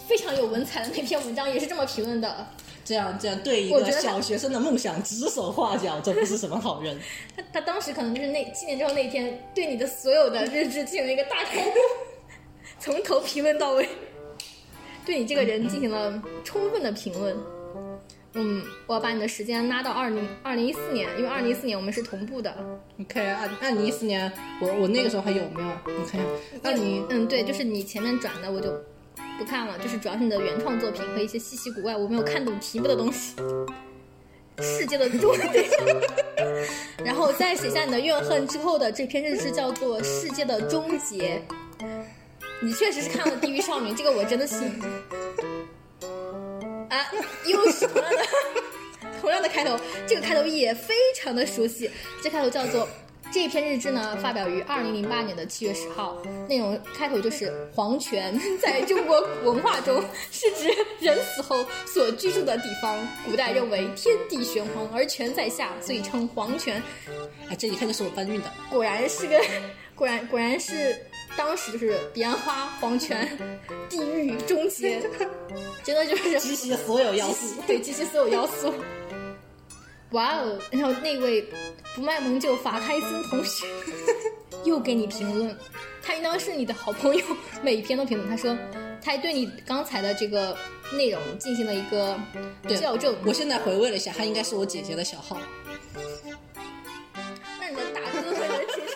[0.09, 2.47] 非常有文采的那篇文章也是这么评论的。
[2.85, 6.99] 这样这样对一个小学生的梦想指手画脚，这不是什么好人。
[7.37, 11.71] 他他当时可能就是那七年之后那一天，对你的所有的日志进行了一个大考古，
[12.81, 13.87] 从头评论到尾，
[15.05, 17.37] 对你这个人进行了充分的评论。
[18.35, 22.55] 嗯，我要把你的时间拉到二零二零一四年，因为二零一四年我们是同步的。
[22.97, 25.69] 你看二二零一四年，我我那个时候还有没有？
[25.99, 26.25] 你看，一下，
[26.63, 28.71] 二零嗯，对，就是你前面转的我就
[29.39, 33.37] 不看了，就是主要是你的原创作品和一些稀奇古怪我没有看懂题目的东西。
[34.61, 35.71] 世界的终点，
[37.05, 41.41] 然后在写下你的怨恨之后的这篇日志叫做《世界的终结》。
[42.61, 44.59] 你确实是看了《地狱少女》，这个我真的信。
[46.91, 47.07] 啊，
[47.47, 48.27] 又是同样的
[49.23, 51.89] 同样的开头，这个开头也非常的熟悉。
[52.21, 52.89] 这开头叫做
[53.31, 56.17] 这篇日志呢，发表于二零零八年的七月十号，
[56.49, 66.83] 内容开头就是黄泉在中国文化中是指人死后所居住的地方，古代认为天地玄黄而泉在下，所以称黄泉。
[67.49, 68.51] 哎，这一看就是我搬运的。
[68.71, 69.39] 果然是个，
[69.95, 70.97] 果然果然是
[71.37, 73.29] 当时就是彼岸花、黄泉、
[73.89, 75.01] 地狱终结，
[75.85, 77.61] 真的就是集齐了所有要素。
[77.67, 78.73] 对，集齐所有要素。
[80.13, 80.59] 哇哦！
[80.71, 81.47] 然后那位
[81.95, 83.67] 不卖萌就法开森同学
[84.65, 85.55] 又给你评论，
[86.03, 87.25] 他应当是你的好朋友，
[87.63, 88.29] 每一篇都评论。
[88.29, 88.57] 他说，
[89.03, 90.57] 他还对你刚才的这个
[90.95, 92.19] 内容进行了一个
[92.63, 93.15] 对校正。
[93.25, 95.39] 我现在回味了一下，他应该是我姐姐的小号。
[97.61, 98.95] 那你的大哥和你的姐姐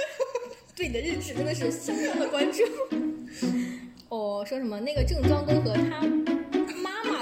[0.74, 2.62] 对你的认知真的是相当的关注。
[4.08, 6.00] 哦，说什么那个郑庄公和他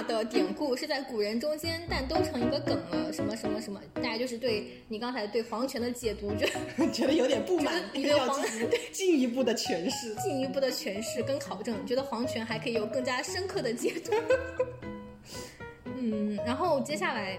[0.07, 6.47] 的典故是在古人中间，但都成一个梗了，什么什么什么，大家就是对你刚才对皇权的解读，就
[6.91, 10.15] 觉得有点不满，觉得你 对黄要进行进一步的诠释。
[10.17, 14.13] 进一步的诠释跟考证，觉得皇权还可以有更加深刻的解读。
[15.99, 17.39] 嗯，然后接下来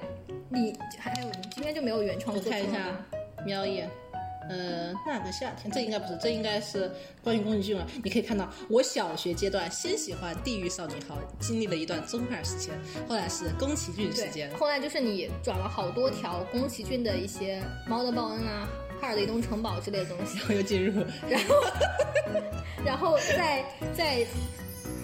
[0.49, 3.05] 你还有今天就没有原创我作品了看一下
[3.45, 3.89] 瞄一眼，
[4.49, 6.91] 呃，那个夏天，这应该不是，这应该是
[7.23, 7.85] 关于宫崎骏了。
[8.03, 12.73] 你可以看到，我小学阶段先喜欢《地狱少女号》，经历了一段中二时间，
[13.07, 14.49] 后来是宫崎骏时间，。
[14.57, 18.67] 后来就是你转了好多条宫崎骏的一些《猫的报恩》啊、
[19.01, 21.55] 《哈尔的移动城堡》之类的东西，然后又进入然后，
[22.85, 24.25] 然后在在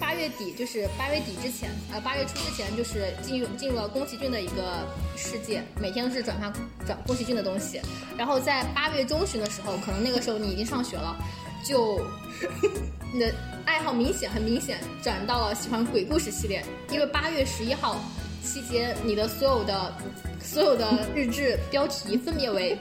[0.00, 6.52] 八月底，就是八月底之前，呃，八月初之前，就是进入进入了宫崎骏的一个世界，每天都是转发
[6.86, 7.80] 转宫崎骏的东西。
[8.16, 11.16] 然后在八月中旬的时候，可能那个时候你已经上学了，
[11.64, 12.00] 就
[13.12, 13.32] 你的
[13.64, 18.00] 爱好明显很明显转到了喜欢鬼故事系列，因为八月十一号
[18.42, 19.92] 期间，你的所有的
[20.42, 22.78] 所有的日志标题分别为。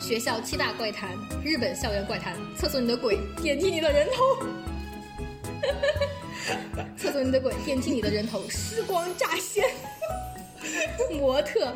[0.00, 1.10] 学校七大怪谈、
[1.44, 4.46] 日本校园怪谈、厕所里的鬼、电梯里的人头、
[6.96, 9.64] 厕所里的鬼、电梯里的人头、时光乍现、
[11.18, 11.72] 模特、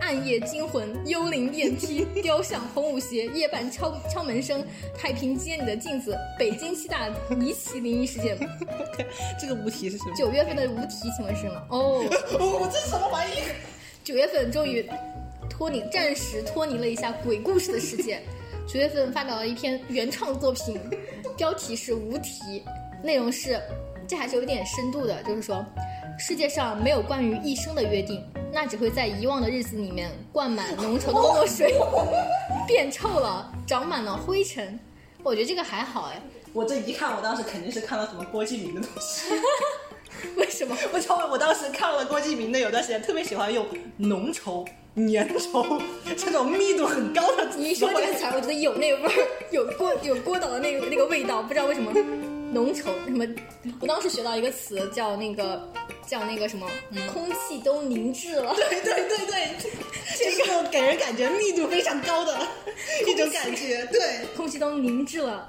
[0.00, 4.64] 暗夜惊魂、幽灵电梯、雕像、红舞鞋、夜半敲敲门声、
[4.96, 8.38] 太平街里的镜子、北京七大离奇灵异事件。
[9.38, 10.14] 这个无题是什么？
[10.16, 11.66] 九月份的无题，请问是什么？
[11.70, 12.04] 哦，
[12.38, 13.34] 我，这是什么玩意？
[14.04, 14.88] 九月份终于
[15.50, 18.20] 脱离，暂时脱离了一下鬼故事的世界。
[18.66, 20.80] 九月份发表了一篇原创作品，
[21.36, 22.60] 标题是《无题》，
[23.02, 23.60] 内容是，
[24.06, 25.64] 这还是有点深度的，就是说，
[26.18, 31.74] 世界上没有关于一生的约定，那只会在遗忘的日子里面灌满浓稠的墨水，
[32.66, 34.78] 变臭了，长满了灰尘。
[35.22, 36.20] 我觉得这个还好哎，
[36.52, 39.32] 我这一看，我当时肯定是看到什么郭敬明的东西。
[40.36, 40.76] 为什么？
[40.92, 41.26] 我操！
[41.30, 45.82] 我当时看了郭敬明的，有段时间特别喜欢用浓稠、粘稠
[46.16, 47.48] 这种密度很高的。
[47.56, 51.92] 你一说这个词，我觉得有那个味儿，有郭有郭导的那个那个味道，不知道为什么
[52.52, 53.24] 浓稠什么。
[53.80, 55.68] 我当时学到一个词叫那个
[56.06, 56.68] 叫那个什么，
[57.12, 58.54] 空气都凝滞了。
[58.54, 59.48] 对对对对，
[60.18, 62.38] 这个给人感觉密度非常高的
[63.06, 63.86] 一种感觉。
[63.86, 65.48] 对，空气都凝滞了，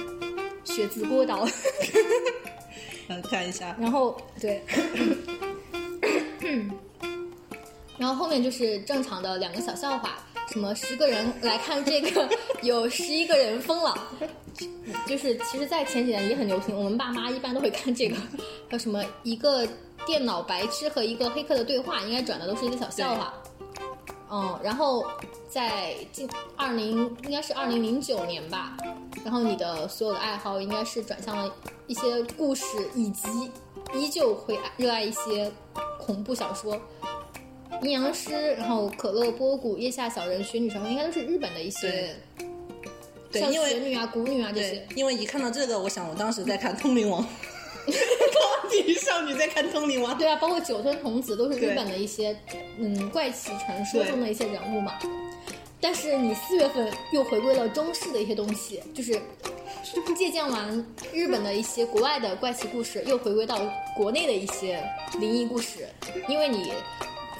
[0.64, 1.46] 血字锅导。
[3.08, 4.62] 嗯，看一下，然后对，
[7.98, 12.28] 然后后面就是正常的两个小笑话，什么十个人来看这个，
[12.62, 13.96] 有十一个人疯了，
[15.06, 19.66] 就是其实，在前几年也很流行，我们爸妈一般都会看这个，还有什么一个
[20.06, 23.34] 电脑白痴和一个黑客的对话，应该转的都是一个小笑话。
[24.30, 25.04] 嗯，然后
[25.48, 28.76] 在近二零应该是二零零九年吧，
[29.24, 31.52] 然后你的所有的爱好应该是转向了
[31.86, 33.28] 一些故事，以及
[33.94, 35.50] 依旧会爱热爱一些
[35.98, 36.80] 恐怖小说。
[37.82, 42.16] 阴阳师，然后可乐波谷、腋下小人、雪女小红，应该都是日本的一些，
[43.32, 47.22] 像对像雪女啊、谷女啊这对些。，因为一看到这个，我想我当时在看《通灵王》，
[47.86, 50.16] 高地少女在看通灵王。
[50.16, 52.36] 对啊，包括九村童子都是日本的一些
[52.78, 54.98] 嗯怪奇传说中的一些人物嘛。
[55.78, 59.20] 但是你四月份又回归了中式的一些东西，就是
[60.16, 63.60] 借鉴完日本的一些国外的怪奇故事，又回归到
[63.94, 64.82] 国内的一些
[65.20, 65.86] 灵异故事。
[66.28, 66.72] 因为你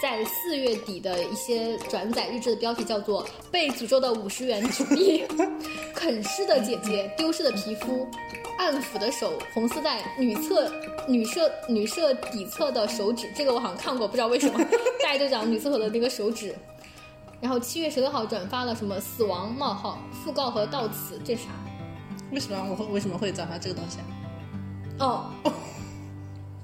[0.00, 5.24] 在四月底的一些转载日志的标题叫做“被诅咒的五十元纸币”，
[5.94, 8.06] 啃尸的姐姐，丢失的皮肤。
[8.58, 10.72] 暗抚的手，红丝带，女厕
[11.06, 14.58] 女设女设底侧的手指，这个我好像看过，不知道为什么，
[15.02, 16.54] 大家就讲女厕所的那个手指。
[17.38, 21.50] 然后七月十六号转发了什么死亡冒号讣告和悼词，这啥？
[22.32, 24.10] 为什么我会为什么会转发这个东西啊？
[25.00, 25.30] 哦，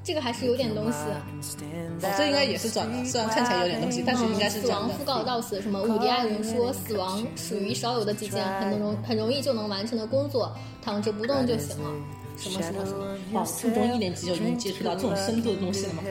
[0.04, 0.98] 这个还是有点东西。
[0.98, 5.60] 哦，这应该也是转的，虽然看起来有点东西，但是应该是死亡讣告到此。
[5.62, 5.82] 什么？
[5.82, 11.90] 伍迪·艾伦说，死亡属于少有的几件很容很容易就能完成的工作，躺着不动就行了。
[12.38, 13.16] 什么什么什么？
[13.32, 16.02] 哇，初中一年级就已经接触到这种深度的东西了吗？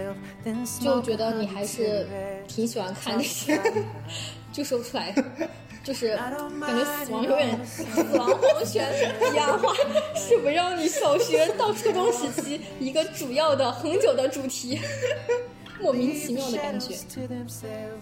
[0.80, 2.08] 就觉得你还是
[2.48, 3.60] 挺喜欢看这些。
[4.54, 5.16] 就说不出来，
[5.84, 6.32] 就是感
[6.78, 7.84] 觉死亡有点 死
[8.16, 8.88] 亡黄泉
[9.32, 9.74] 一样话，
[10.16, 14.80] 是围绕你小学到初中时期一个主要的很久的主题，
[15.82, 16.96] 莫名其妙的感觉。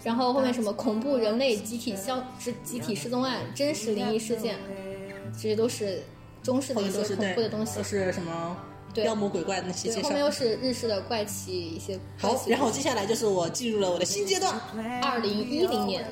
[0.03, 4.57] 然后后面什么恐怖人类集体消失、集体失踪案、真实灵异事件，
[5.33, 6.03] 这些都是
[6.43, 8.57] 中式的一些恐怖的东西，都是什么
[8.95, 10.09] 妖魔鬼怪那些介绍。
[10.09, 11.97] 后面又是日式的怪奇一些。
[12.17, 14.53] 好，然后接下来就是我进入了我的新阶段，
[15.01, 16.03] 二零一零年。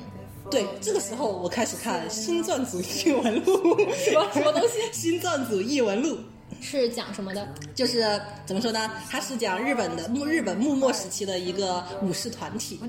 [0.50, 4.78] 对，这个时候我开始看《新撰组异闻录》，什么什么东西？
[4.92, 6.16] 《新撰组异闻录》
[6.60, 7.46] 是讲什么的？
[7.74, 8.90] 就是怎么说呢？
[9.08, 12.80] 它是讲日本的幕日本幕末时期的一个武士团体。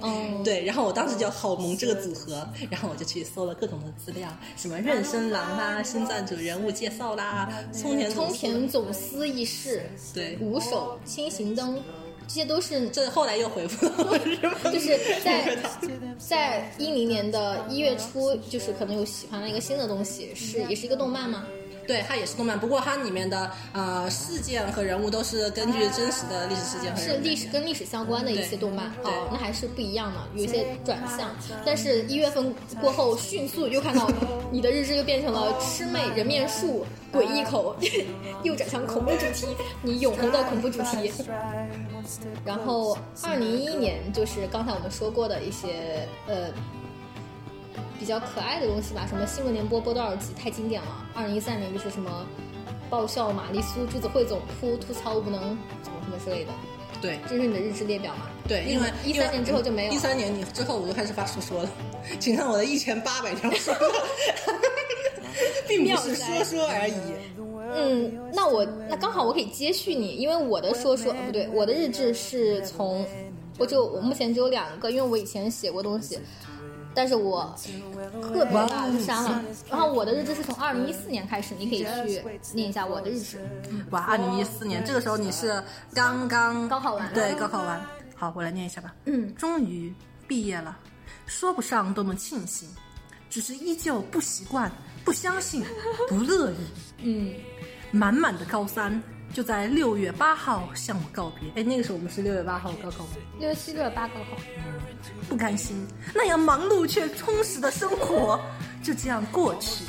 [0.00, 0.64] 嗯，对。
[0.64, 9.82] 然后我当时就好萌这个组合，然后我就去搜了各种的资料，什么妊娠郎啦、新撰组人物介绍啦、冲田冲田总司一事，
[10.14, 11.82] 对，五手青行灯。
[12.28, 14.18] 这些都是，这后来又回复了，
[14.72, 15.56] 就是在
[16.18, 21.46] 在一零年的一月初，就是可能有喜欢了一个新的东西，是也是一个动漫吗？
[21.86, 31.30] 对，它也是动漫，不过它里面的呃事件和人物都是根据真实的历史事件，是历史跟历史相关的一些动漫哦，那还是不一样的，有一些转向。
[31.64, 34.10] 但是一月份过后，迅速又看到
[34.50, 37.76] 你的日志又变成了魑魅人面树鬼异口，
[38.42, 39.46] 又转向恐怖主题，
[39.82, 41.12] 你永恒的恐怖主题。
[42.44, 46.52] 然后二零一一年就是刚才我们说过的一些呃。
[47.98, 51.06] 比较可爱的东西吧，什么新闻联播播多少集太经典了。
[51.14, 52.26] 二零一三年就是什么
[52.90, 55.40] 爆笑玛丽苏、朱子汇总扑吐槽无能，
[55.82, 56.52] 什么什么之类的。
[57.00, 58.26] 对，这是你的日志列表嘛？
[58.46, 59.92] 对，因为一三年之后就没有。
[59.92, 61.70] 一三年你之后我就开始发说说了，
[62.20, 63.84] 请看我的一千八百条说说，
[65.66, 66.94] 并不是说说而已。
[67.74, 73.04] 嗯，那我那刚好我可以接续你，因为我的说说不对，我的日志是从
[73.58, 76.18] 我就我目前只有两个，因为我以前写过东西。
[76.94, 77.54] 但是我
[78.20, 83.40] 特别大的删了，然后我的日志是从二零一四年开始，你可以去念一下我的日志。
[83.90, 85.62] 哇，二零一四年这个时候你是
[85.94, 87.12] 刚刚高考完？
[87.14, 87.80] 对，高考完。
[88.14, 88.94] 好，我来念一下吧。
[89.06, 89.92] 嗯，终于
[90.28, 90.78] 毕业了，
[91.26, 92.68] 说不上多么庆幸，
[93.28, 94.70] 只是依旧不习惯、
[95.04, 95.64] 不相信、
[96.08, 96.56] 不乐意。
[96.98, 97.34] 嗯，
[97.90, 101.48] 满满的高三就在六月八号向我告别。
[101.56, 103.10] 哎，那个时候我们是六月八号高考吗？
[103.38, 104.36] 六月七、六月八高考。
[105.28, 108.40] 不甘心，那样忙碌却充实的生活
[108.82, 109.84] 就这样过去。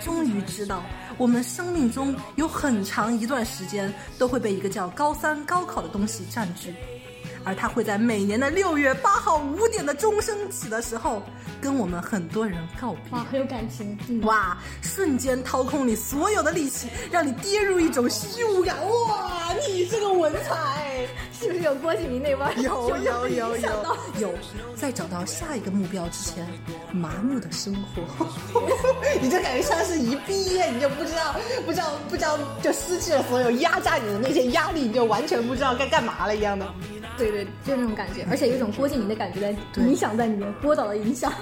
[0.00, 0.82] 终于知道，
[1.16, 6.74] 我们生命中有很长一段时间都会被一个叫高三高考的东西占据。
[7.46, 11.22] 而他会在每年的六月八号五点的钟声起的时候，
[11.60, 13.12] 跟我们很多人告别。
[13.12, 13.96] 哇，很有感情！
[14.22, 18.76] 哇，瞬间掏空你所有的力气，让你跌入一种虚无感。
[18.84, 21.06] 哇，你这个文采
[21.38, 22.54] 是不是有郭敬明那味儿？
[22.62, 23.56] 有 有有有
[24.20, 24.34] 有。
[24.74, 26.46] 在找到下一个目标之前，
[26.92, 28.26] 麻木的生活。
[29.20, 36.66] 你就感觉像是一毕业你就不知道不知道不知道就失去了所有压榨你的那些压力，你就完全不知道该干嘛了一样的。
[37.18, 41.32] 对对，就那种感觉，而且有一种郭敬明的感觉在影响在里面，郭导的影响。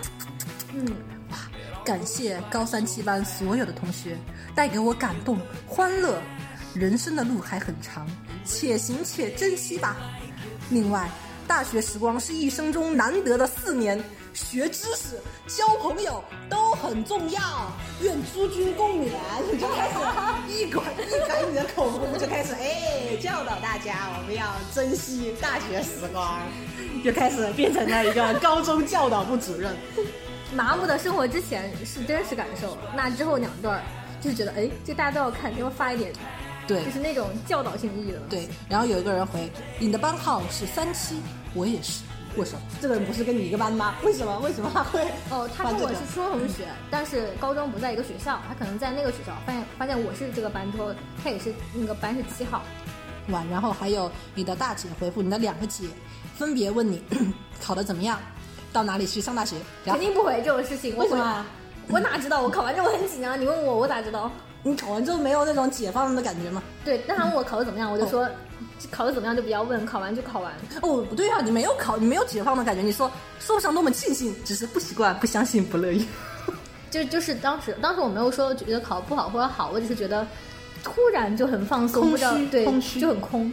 [0.72, 0.84] 嗯，
[1.30, 1.36] 哇，
[1.84, 4.16] 感谢高三七班所有的同学，
[4.55, 6.20] 带给我感动、欢乐。
[6.75, 8.05] 人生的路还很长，
[8.45, 9.97] 且行且珍惜吧。
[10.70, 11.09] 另外，
[11.47, 14.03] 大学时光是一生中难得的四年。
[14.33, 15.16] 学知识、
[15.47, 16.20] 交朋友
[16.51, 17.41] 都很重要。
[18.03, 19.11] 愿诸君共勉。
[19.53, 19.95] 你就开始
[20.53, 26.43] 一改一改你的口风，就开始哎教导大家，我们要珍惜大学时光，
[27.05, 29.77] 就开始变成了一个高中教导部主任。
[30.53, 33.81] 麻木的生活之前是真实感受，那之后两段
[34.20, 36.12] 就是觉得哎，这大家都要看，要发一点
[36.66, 38.18] 对就是那种教导性意义的。
[38.28, 41.20] 对，然后有一个人回你的班号是三七，
[41.54, 42.02] 我也是。
[42.36, 42.60] 为什么？
[42.82, 43.94] 这个人不是跟你一个班吗？
[44.02, 44.40] 为什么？
[44.40, 45.00] 为什么他会？
[45.30, 48.40] 哦，他跟我是初中同学，但是高中不在一个学校。
[48.48, 50.92] 他可能在那个学校发现发现我是这个班之后，
[51.22, 52.62] 他也是那个班是七号。
[53.28, 55.84] 哇，然后还有你的大姐回复你的两个姐，
[56.36, 57.00] 分别问你
[57.62, 58.18] 考的怎么样，
[58.72, 59.54] 到哪里去上大学？
[59.84, 60.96] 肯定不回这种事情。
[60.96, 61.46] 为什么？
[61.88, 62.42] 我哪知道？
[62.42, 64.28] 我考完之后很紧张，你问我，我咋知道？
[64.64, 66.60] 你考完之后没有那种解放的感觉吗？
[66.84, 68.28] 对，但他问我考的怎么样，我就说。
[68.90, 70.52] 考的怎么样就不要问，考完就考完。
[70.82, 72.82] 哦，不对啊，你没有考，你没有解放的感觉。
[72.82, 76.06] 你说说不上多么庆幸，只是不习惯、不相信、不乐意。
[76.90, 80.26] 就就是当时，当时我没有说觉得考不好或者好，我只是觉得
[80.82, 83.50] 突然就很放松，空虚，对，空虚就很空。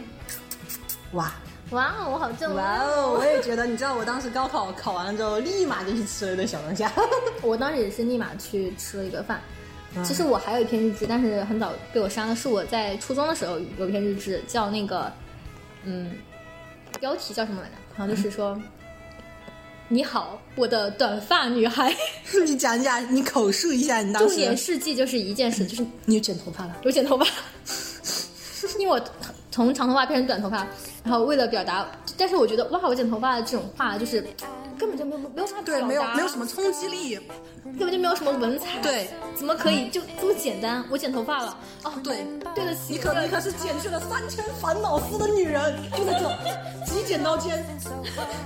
[1.12, 1.32] 哇
[1.70, 3.16] 哇哦，我好正哇哦！
[3.18, 6.92] 我也觉得，你知道，我当时高考考完了之后，立马就去吃了一顿小龙虾。
[7.42, 9.40] 我当时也是立马去吃了一个饭。
[10.04, 12.34] 其实我还有一篇日志，但是很早被我删了。
[12.34, 15.12] 是我在初中的时候有一篇日志，叫那个。
[15.84, 16.12] 嗯，
[17.00, 17.74] 标题叫什么来着？
[17.94, 18.56] 好像就是说
[19.88, 21.92] ：“你好，我的短发女孩。
[22.46, 24.28] ”你讲讲，你口述一下你当时。
[24.28, 26.76] 重点事迹就是一件事，就是你有剪头发了。
[26.84, 27.26] 有剪头发，
[28.78, 29.04] 因为我
[29.52, 30.66] 从长头发变成短头发，
[31.04, 31.86] 然后为了表达，
[32.18, 34.26] 但是我觉得哇，我剪头发的这种话就是。
[34.78, 37.14] 根本就没有没有啥对，没有没有什么冲击力，
[37.62, 38.80] 根本就没有什么文采。
[38.82, 40.82] 对，怎么可以就这么简单？
[40.90, 41.56] 我剪头发了。
[41.84, 42.94] 哦，对，对得起。
[42.94, 47.64] 你可你可是剪去了三千烦恼丝的女人，就在这几剪刀间，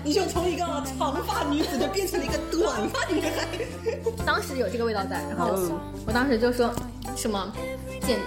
[0.05, 0.67] 你就从一个
[0.99, 3.49] 长发女子就变成了一个短发女孩。
[4.27, 5.55] 当时有这个味道在，然后
[6.07, 6.71] 我当时就说
[7.17, 7.51] 什么
[8.07, 8.19] 剪。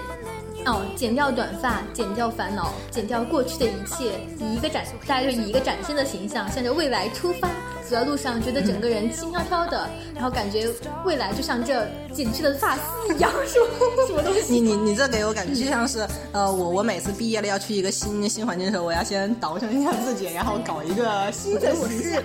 [0.66, 7.48] 哦，剪掉短发，剪掉烦恼，剪掉过去的一切，以一个展，大家就以一个崭新的形象，向着未来出发。
[7.88, 10.68] 走在路上，觉得整个人轻飘飘的，然后感觉
[11.04, 12.82] 未来就像这剪去的发丝
[13.12, 13.66] 一样，什么
[14.06, 14.52] 什么东西？
[14.52, 22.22] 你你你这给我感觉就像是，呃，我我每次毕业了要去一个新新环境的时候，我要先倒腾一下自己，然后搞一个新的形象。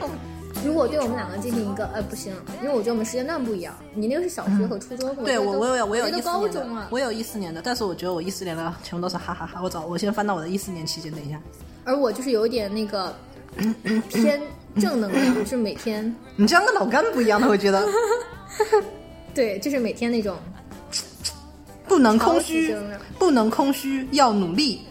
[0.65, 3.75] 如果对我们两个进行一个，呃，不行，因为我觉得我们时间段不一样。
[3.93, 9.61] 你那个是小学和初中，对我我有我有一高中啊，我有一四年的，但是我觉得我一四年的全部都是哈哈哈。
[9.63, 11.39] 我找我先翻到我的一四年期间，等一下。
[11.83, 13.15] 而我就是有一点那个
[14.09, 14.41] 偏
[14.79, 16.13] 正能量，就是每天。
[16.35, 17.87] 你这样跟老干部一样的，我觉得。
[19.35, 20.35] 对，就是每天那种
[21.87, 22.75] 不能空虚，
[23.19, 24.81] 不能空虚，要努力。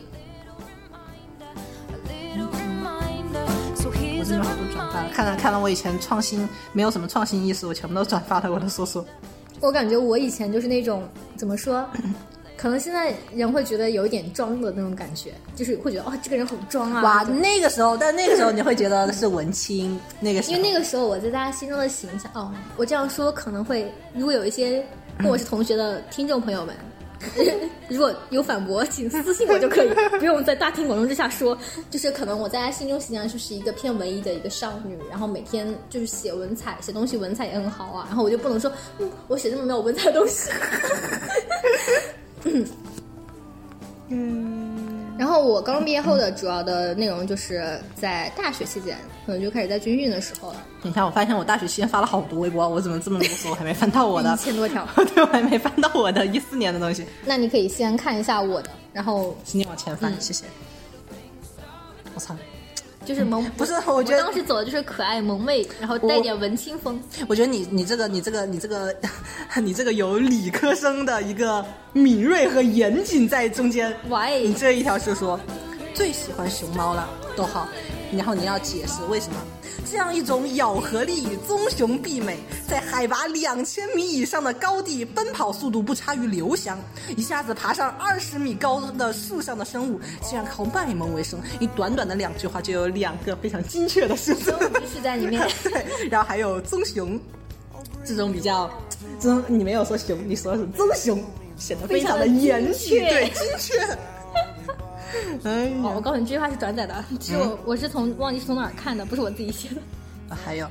[4.26, 4.54] 我
[5.12, 9.05] 看了看了我以前创新没有什么创新意识，我全部都转发了我的说说。
[9.61, 11.02] 我感觉我以前就是那种
[11.36, 11.88] 怎么说，
[12.57, 17.02] 可能现在人会觉得有一点装的那种感觉，就是会觉得哦这个人好装啊。
[17.02, 24.84] 哇，那个时候，但那个时候你会觉得是文青，那个时候因为那个时候我在大家心中的形象哦，我这样说可能会如果有一些
[25.18, 26.74] 跟我是同学的听众朋友们。
[27.88, 31.56] 如果有反驳，请私信我就可以， 不用在大庭广众之下说。
[31.90, 38.04] 就是可能我在他心中形象就是一个偏文艺的一个少女，然后每天就是写文采，写东西文采也很好啊。
[38.08, 40.50] 然后我就不能说，嗯，我写这么没有文采的东西。
[44.08, 44.73] 嗯。
[45.16, 50.56] 然后我高中毕业后的主要的内容就是在大学期间，可能就开始在军训的时候了。
[50.82, 53.50] 等一下，我发现我大学期间发了好多微博，我怎么这么啰嗦？
[53.50, 57.06] 我还没翻到我的 一千多条， 对，我还没翻到我的一四年的东西。
[57.24, 60.44] 那你可以先看一下我的，然后请你往前翻，谢谢。
[62.14, 62.36] 我操！
[63.05, 67.00] 就是萌， 不是，我觉得当时走的就是可爱萌妹，然后带点文青风。
[67.28, 68.94] 我觉得你你这个你这个你这个
[69.62, 73.94] 你这个有理科生的一个敏锐和严谨在中间。
[74.09, 75.38] 喂，你这一条是说
[75.95, 77.68] 最喜欢熊猫了，逗号，
[78.12, 79.36] 然后你要解释为什么。
[79.90, 86.78] 这样一种咬合力棕熊媲美，在海拔两千米以上的高地奔跑速度不差于刘翔，
[87.16, 91.40] 一下子爬上二十米高的树上的生物，竟然靠卖萌为生。
[91.61, 94.53] 你短短的两句话就有两个非常精确的数字，
[94.92, 95.47] 是在里面。
[95.62, 97.20] 对，然后还有棕熊，
[98.05, 98.68] 这种比较，
[99.20, 101.22] 棕你没有说熊，你说的是棕熊，
[101.57, 103.97] 显得非常的严谨，对，精确。
[105.44, 107.04] 哎哦，我告诉你，这句话是转载的。
[107.20, 109.76] 其实我我是从忘记是从哪儿看的，不是我自己写的。
[110.28, 110.66] 啊，还有，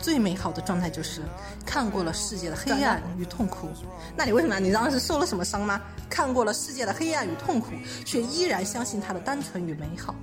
[0.00, 1.22] 最美好的状态就是
[1.64, 3.68] 看过了世界的黑暗与痛苦。
[4.16, 4.58] 那你为什么？
[4.60, 5.80] 你当时受了什么伤吗？
[6.08, 7.68] 看过了世界的黑暗与痛苦，
[8.04, 10.14] 却依然相信它的单纯与美好。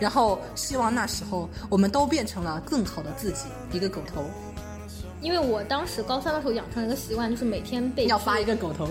[0.00, 3.44] 然后希望那时候我们都变成了更好的自己。
[3.72, 4.24] 一个狗头。
[5.20, 8.88] 因为我当时高三的时候养成了一个习惯，就是每天背要发一个狗头，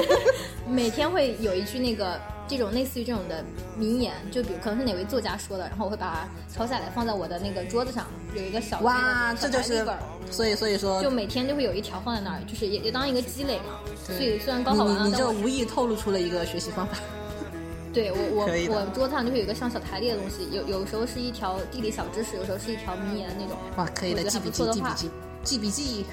[0.68, 2.20] 每天会有一句那个。
[2.50, 3.44] 这种类似于这种的
[3.78, 9.86] 名言，就比如可能是哪位作家说的，然后我会把它抄下来放在我的那个桌子上，有一个小哇，这就是
[10.32, 13.78] 所以所以说就每天就会有一条放在那儿，就是也也当一个积累嘛。
[14.04, 16.98] 所以虽然高考完了，你就无意透露出了一个学习方法。
[17.94, 18.44] 对我我
[18.74, 23.56] 我桌子上就会有一个像小台历的东西，有有时候是一条地理小知识，有时候是一条名言那种。
[23.76, 25.10] 哇，可以的，记笔记，记笔记，
[25.44, 26.04] 记笔记。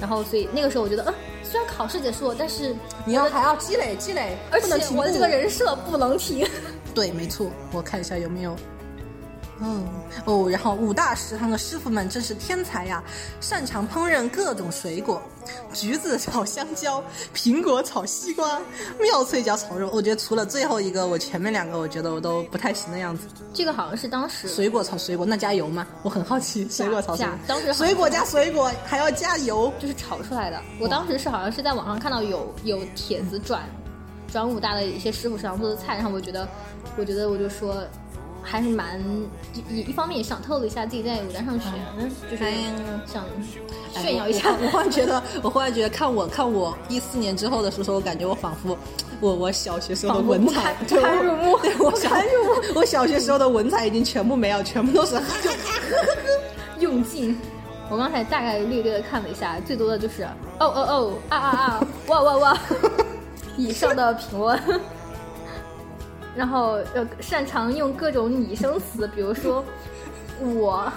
[0.00, 2.74] 然后所以那个时候我觉得，嗯，虽然考试结束了，但是
[3.04, 6.46] 你要还要积累积累，而且我的这个人设不能停。
[6.94, 8.56] 对，没错，我看一下有没有。
[9.60, 9.86] 嗯
[10.24, 13.02] 哦，然后五大食堂的师傅们真是天才呀，
[13.40, 15.20] 擅长烹饪各种水果，
[15.72, 17.02] 橘子炒香蕉，
[17.34, 18.60] 苹果炒西瓜，
[19.00, 19.90] 妙脆角炒肉。
[19.92, 23.26] 我觉得除了最后一个，我前面两个我觉得我都不太行的样子。
[23.52, 25.86] 这个好像是当时水果炒水果，那加油吗？
[26.02, 29.72] 我很好奇， 水果炒水加果，当时水果加水果还要加油。
[29.80, 30.62] 就是炒出来的。
[30.80, 33.62] 我当时是好像是在网上看到有有帖子转
[34.30, 36.48] 转武大的一些师傅食堂做的菜，然后我觉得，
[36.96, 37.84] 我觉得我就说。
[38.42, 38.98] 还是蛮
[39.70, 41.68] 一一方面也想透露一下自己在武大上学，
[42.30, 42.44] 就是
[43.06, 43.24] 想
[44.02, 44.50] 炫耀一下。
[44.50, 48.76] 哎我忽然觉得，我忽然觉得，看我看我一四年之后的时候，我感觉我仿佛
[49.20, 52.10] 我我小学时候的文采，不 堪入目对我小
[52.74, 55.16] 我小学时候的文采已经全部没有，全部都是
[56.80, 57.36] 用尽。
[57.90, 60.30] 我刚才大概略略的看了一下，最多的就是哦
[60.60, 62.58] 哦哦啊啊啊哇哇哇
[63.56, 64.60] 以上的评论。
[66.38, 69.64] 然后呃，擅长用各种拟声词，比如说
[70.40, 70.88] 我，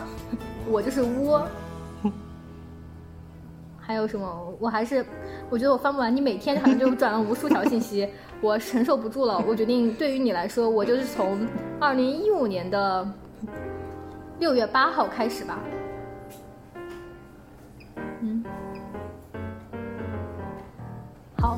[0.69, 1.47] 我就是窝。
[3.79, 4.55] 还有什么？
[4.59, 5.03] 我还是
[5.49, 8.07] 我觉得我翻不完，你每天好像就转了无数条信息，
[8.39, 9.43] 我承受不住了。
[9.47, 11.39] 我决定，对于你来说，我就是从
[11.79, 13.11] 二零一五年的
[14.37, 15.57] 六月八号开始吧。
[18.21, 18.43] 嗯，
[21.39, 21.57] 好。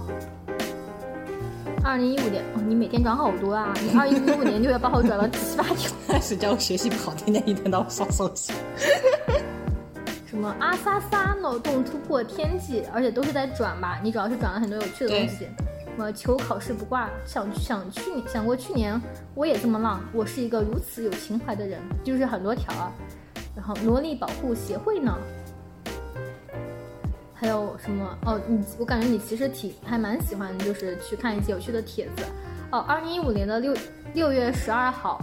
[1.83, 3.73] 二零一五年，哦，你每天转好多啊！
[3.83, 5.91] 你二零一五年六月八号转了七八条。
[6.07, 8.53] 开始叫我学习不好，天天一天到晚刷手机。
[10.25, 13.99] 什么阿萨萨脑洞突破天际，而且都是在转吧？
[14.01, 15.39] 你主要是转了很多有趣的东西。
[15.83, 18.99] 什么求考试不挂，想想去年想过去年
[19.35, 22.91] 我也这么浪，我是一个如此有情怀的人，就是很多条啊。
[23.55, 25.13] 然后萝莉保护协会呢？
[27.43, 28.17] 还有什么？
[28.25, 32.23] 哦，你我感觉你其实挺还蛮喜欢，就是去看一些有趣的帖子。
[32.71, 33.75] 哦，二零一五年的六
[34.13, 35.19] 六月十二号，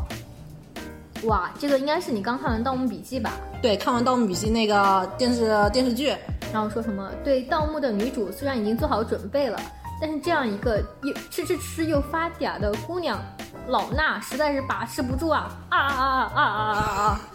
[1.24, 3.32] 哇，这个应该是你刚看完《盗墓笔记》吧？
[3.62, 6.14] 对，看完《盗墓笔记》那个电视电视剧，
[6.52, 7.10] 然后说什么？
[7.24, 9.58] 对，盗墓的女主虽然已经做好准备了，
[9.98, 13.18] 但是这样一个又吃吃吃又发嗲的姑娘，
[13.68, 15.50] 老衲实在是把持不住啊！
[15.70, 17.20] 啊啊啊啊啊啊啊！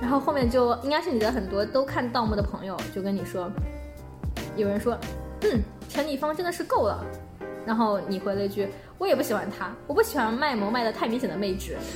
[0.00, 3.50] 然后后面就应该是你的很多都看盗墓的朋友就跟你说，
[4.56, 4.98] 有人说，
[5.42, 7.04] 嗯，陈立芳真的是够了，
[7.66, 11.76] 然后你回了一句，我也不喜欢他，我不喜欢卖萌卖的太明显的妹纸。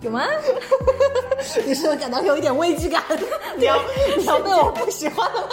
[0.00, 0.26] 有吗？
[1.64, 3.02] 你是不是感到有一点危机感？
[3.56, 3.78] 你要
[4.18, 5.48] 你要被我不喜欢了吗？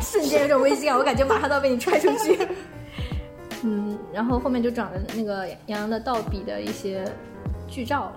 [0.00, 2.36] 瞬间有种危机感，我感觉马上都要被你踹出去。
[4.16, 7.04] 嗯，然后后面就转了那个杨洋的盗笔的一些
[7.68, 8.10] 剧照，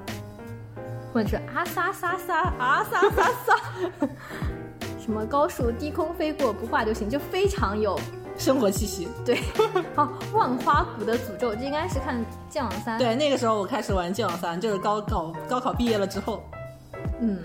[1.14, 4.08] 或者是啊撒撒撒啊撒撒撒，
[4.98, 8.00] 什么高数低空飞过不画就行，就非常有
[8.38, 9.10] 生活气息。
[9.26, 9.42] 对。
[9.94, 12.16] 好，万花谷的诅咒，这应该是看
[12.50, 12.96] 《剑网三》。
[12.98, 16.42] 对，那个时候我开始玩《剑网三》，就是高考高考毕业了之后。
[17.20, 17.38] 嗯。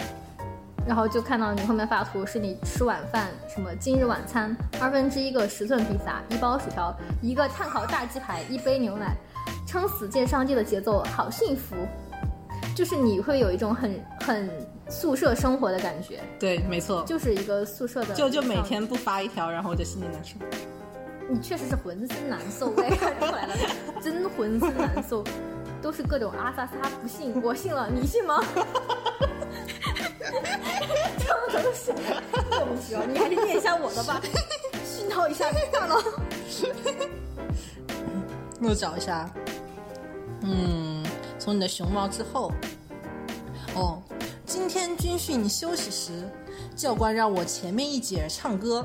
[0.87, 9.17] 然后就看到你后面发图，是你吃晚饭，什么今日晚餐二分之一个十寸披萨，一包薯条，一个碳烤大鸡排，一杯牛奶，
[9.67, 11.75] 撑死见上帝的节奏，好幸福。
[12.75, 14.51] 就是你会有一种很很
[14.89, 16.21] 宿舍生活的感觉。
[16.41, 18.15] 对，没错，就是一个宿舍的。
[18.15, 20.37] 就就每天不发一条，然后我就心里难受。
[21.29, 23.55] 你确实是浑身难受，我也看出来了，
[24.03, 25.25] 真浑身难受，
[25.81, 28.43] 都是各种阿萨萨，不信我信了，你信吗？
[31.19, 31.93] 这种东西
[32.51, 34.21] 莫名其妙，你还是念一下我的吧，
[34.85, 36.03] 熏陶一下大脑。
[38.61, 39.29] 我找一下，
[40.41, 41.05] 嗯，
[41.39, 42.51] 从你的熊猫之后，
[43.75, 44.03] 哦，
[44.47, 46.13] 今天军训休息时，
[46.75, 48.85] 教官让我前面一节唱歌。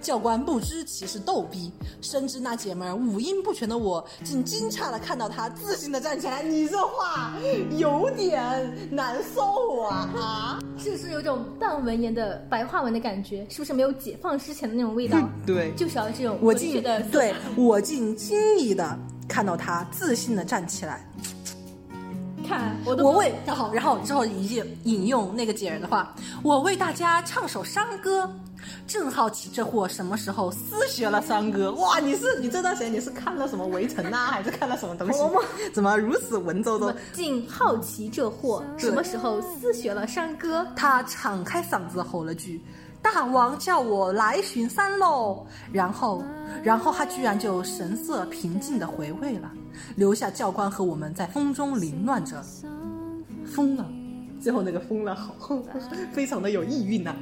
[0.00, 6.42] 教官不知其是逗逼，深知那姐们儿五音不全的我，竟惊诧的看到她自信的站起来。
[6.42, 7.34] 你这话
[7.78, 10.10] 有点难受啊！
[10.16, 13.46] 啊， 是不是有种半文言的白话文的感觉？
[13.48, 15.18] 是不是没有解放之前的那种味道？
[15.46, 17.00] 对，就是要这种我竟的。
[17.04, 21.08] 对我竟惊异的看到她自信的站起来。
[22.46, 28.30] 看我都我为然后然后之后一句引用那个姐人的话，我为大家唱首山歌。
[28.86, 31.72] 正好奇这货什么时候私学了山歌？
[31.72, 35.18] 哇，你是你这段时间你是看了什么围城啊，还是看了什么东西？
[35.72, 36.94] 怎么如此文绉绉？
[37.12, 40.66] 竟好奇这货什么时候私学了山歌？
[40.76, 42.60] 他敞开嗓子吼了句
[43.02, 46.22] ：“大王叫我来巡山喽！”然后，
[46.62, 49.50] 然后他居然就神色平静的回味了，
[49.96, 52.42] 留下教官和我们在风中凌乱着。
[53.46, 53.86] 疯了，
[54.40, 55.34] 最后那个疯了，好，
[56.12, 57.14] 非常的有意蕴呐、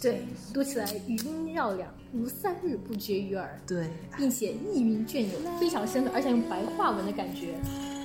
[0.00, 0.22] 对，
[0.52, 7.54] 读起来余音绕梁，如三日不绝于耳，对，并且意蕴隽永，非常深刻，而且用白话文的感觉，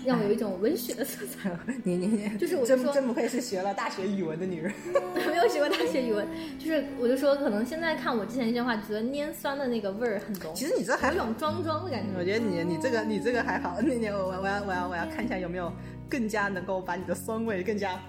[0.06, 1.52] 让我有一种文学的色彩。
[1.84, 4.72] 你你你，就是我就说真真不愧是学了大学语文的女人。
[5.30, 6.28] 没有学过大学语文，
[6.58, 12.10] 就是我就说，可能现在看我之前一句话，觉得拈酸的那个味儿很浓，其实你这还有一种装装的感觉。
[12.18, 15.72] 我觉得你你这个你这个还好，那你我我要我要我要看一下有没有
[16.10, 18.00] 更加能够把你的酸味更加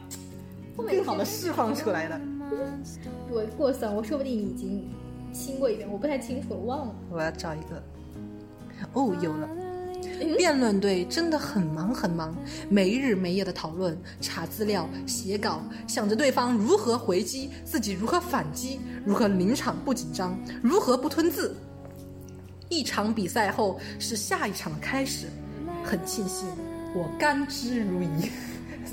[0.77, 2.21] 更好的释放出来的。
[3.31, 4.89] 我过酸，我说不定已经
[5.33, 6.95] 亲过一遍，我不太清楚，我忘了。
[7.11, 7.83] 我要找一个。
[8.93, 9.49] 哦，有了。
[10.37, 12.35] 辩论队真的很忙很忙，
[12.69, 21.55] 没日没夜的讨论、查资料、写稿，想着对方如何回击，自己如何反击，如何临场不紧张，如何不吞字。
[22.69, 25.27] 一场比赛后是下一场的开始，
[25.85, 26.47] 很庆幸
[26.95, 28.31] 我甘之如饴。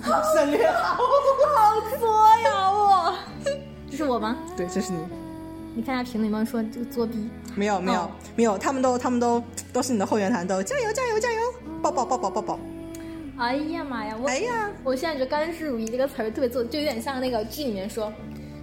[0.04, 2.08] 省略号，好作
[2.44, 3.14] 呀我！
[3.90, 4.38] 这是我吗？
[4.56, 5.00] 对，这是你。
[5.76, 7.30] 你看下评论，有没有说这个作弊？
[7.56, 9.42] 没有没有、哦没有，他们都他们都
[9.72, 11.42] 都是你的后援团，都加油加油加油，
[11.82, 12.60] 抱抱抱抱抱抱！
[13.38, 14.16] 哎呀妈呀！
[14.20, 18.12] 我哎呀，我现在觉得“甘之如饴”这个词儿特别做，就有点像那个剧里面说，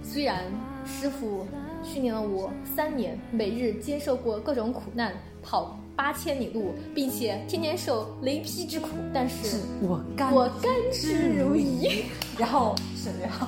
[0.03, 0.43] 虽然
[0.85, 1.47] 师傅
[1.83, 5.13] 训练了我三年，每日接受过各种苦难，
[5.45, 12.03] 跑八千里路，并且天天受雷劈之苦，但是我甘我甘之如饴。
[12.37, 13.47] 然后省略号。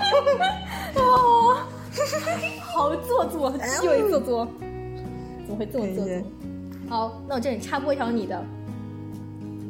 [0.95, 1.57] 哦，
[2.61, 4.47] 好做作，极为做作，
[5.45, 6.15] 怎么会这么做作？
[6.87, 8.41] 好，那我这里插播一条你的，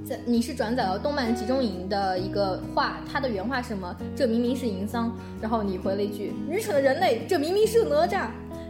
[0.05, 3.95] 在你是转载了动漫集中营的一个话，它的原话是什么？
[4.15, 5.11] 这明明是银桑，
[5.41, 8.27] 然后你回了一句：愚蠢的人类，这明明是哪吒。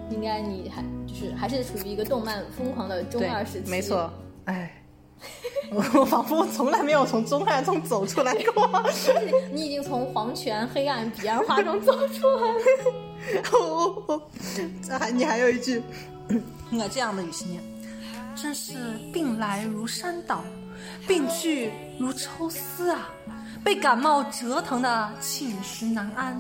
[0.09, 0.87] 应该你还就
[1.17, 4.11] 是还是处于一个动漫疯狂的中二时期，没错。
[4.45, 4.71] 哎，
[5.71, 8.69] 我仿佛从来没有从中二中走出来过。
[9.51, 12.59] 你已经从黄泉、黑暗、彼岸花中走出来了。
[13.51, 14.21] 哦哦，
[14.81, 15.81] 这还你还有一句，
[16.71, 17.61] 应该这样的语气念：
[18.35, 18.75] 真是
[19.11, 20.43] 病来如山倒，
[21.07, 23.09] 病去如抽丝啊！
[23.63, 26.39] 被感冒折腾的寝食难安。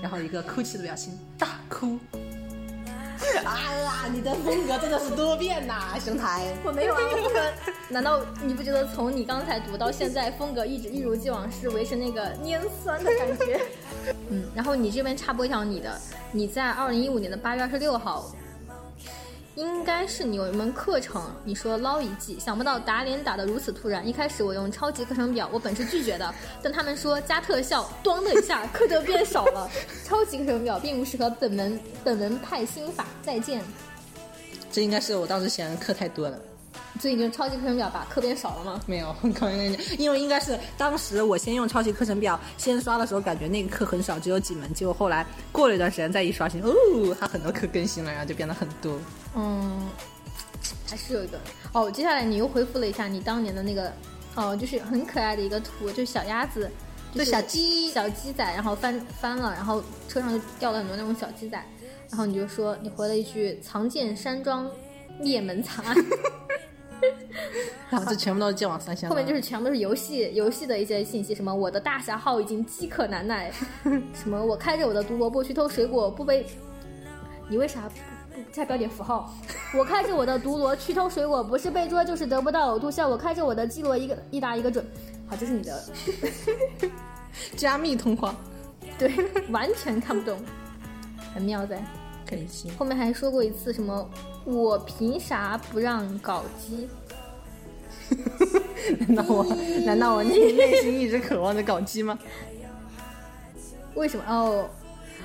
[0.00, 1.98] 然后一个哭泣的表情，大哭。
[3.44, 6.46] 哎呀，你的风格真的是多变呐， 兄台。
[6.64, 7.40] 我没有啊，风格。
[7.88, 13.60] 难道你不觉得从你刚才读到现在，风格一直一如既往是维持那个蔫酸的感觉？
[14.30, 16.00] 嗯，然后你这边插播一条你的，
[16.32, 18.30] 你在二零一五年的八月二十六号，
[19.54, 24.06] 应该是你有一门课程，你说捞一记，想不到打脸打得如此突然。
[24.06, 29.70] 一开始我用超级课程表，我本是拒绝的，但他们说加特效，咣的一下，课就变少了。
[30.04, 33.62] 超级课程表并不适合本门本门派心法，再见。
[34.70, 36.38] 这应该是我当时嫌课太多了。
[37.00, 38.80] 所以你就超级课程表把课变少了吗？
[38.86, 46.72] 没有，刚跟你讲，因为应该是当时我先用超级课程表先刷的时候，感觉那个课很少，只有几门，结果后来过了一段时间再一刷新，哦，
[47.18, 48.98] 它很多课更新了，然后就变得很多。
[49.34, 49.88] 嗯，
[50.88, 51.40] 还是有一个
[51.72, 51.90] 哦。
[51.90, 53.92] 接下来你又回复了一下你当年的那个，
[54.36, 56.70] 哦，就是很可爱的一个图，就是小鸭子，
[57.12, 61.56] 就是小鸡小鸡仔，然后翻翻了，然后车上就掉了很多那种小鸡仔，
[62.10, 64.70] 然后你就说你回了一句“藏剑山庄，
[65.18, 65.96] 灭门惨案”。
[67.90, 69.10] 然后这全部都是剑网三香。
[69.10, 73.52] 后面就是全部都是游戏游戏的一些信息，什么我的大侠号已经饥渴难耐，
[74.14, 76.46] 什么我开着我的毒萝卜去偷水果不被，
[77.48, 77.94] 你为啥不
[78.34, 79.32] 不加标点符号？
[79.76, 83.08] 我开着我的毒萝去偷水果，不是被捉就是得不到呕吐效。
[83.08, 84.84] 我开着我的基罗一个一打一个准。
[85.26, 85.82] 好，这是你的
[87.56, 88.34] 加密通话，
[88.98, 89.12] 对，
[89.50, 90.38] 完全看不懂，
[91.34, 91.82] 很妙在。
[92.78, 94.08] 后面还说过一次什么
[94.44, 96.88] 我凭啥不让搞基？
[99.06, 99.44] 难道我
[99.86, 102.18] 难道我内内心一直渴望着搞基吗？
[103.94, 104.24] 为什么？
[104.26, 104.68] 哦，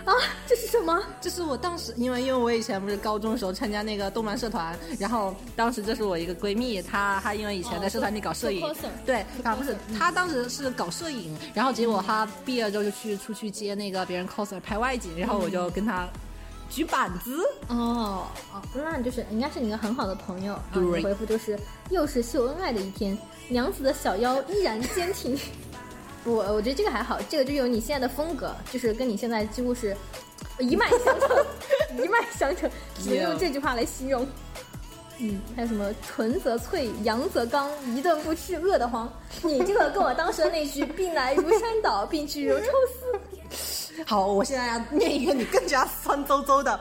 [0.06, 0.14] 啊，
[0.46, 1.02] 这是什么？
[1.20, 8.74] 这是我当时，因为因为我以前不是高中的时候参加那个动漫社团，然后当时这是我一个闺蜜，她她因为以前在社团里搞摄影，哦
[9.06, 16.08] 对，啊不是，她当时是搞摄影，然后结果她毕业之后就去出去接那个别人 coser 拍外景，然后我就跟她
[16.70, 20.54] 举板子，哦哦，那就是应该是你一个很好的朋友。
[20.54, 21.58] 啊，对你回复就是
[21.90, 25.38] 又是秀恩爱的一天，娘子的小腰依然坚挺。
[26.26, 29.96] 我我觉得这个还好，这个就有你现在的风格，就是跟你现在几乎是
[30.60, 31.46] 一脉相承，
[32.04, 32.70] 一脉相承，
[33.02, 34.28] 只能用这句话来形容。
[35.20, 39.12] 嗯，还有什么纯则脆，阳则刚，一顿不吃饿得慌。
[39.42, 43.20] 你这个跟我当时的那句“病来如山倒，病去如抽丝
[44.06, 46.80] 好，我现在要念一个你更加酸邹邹的。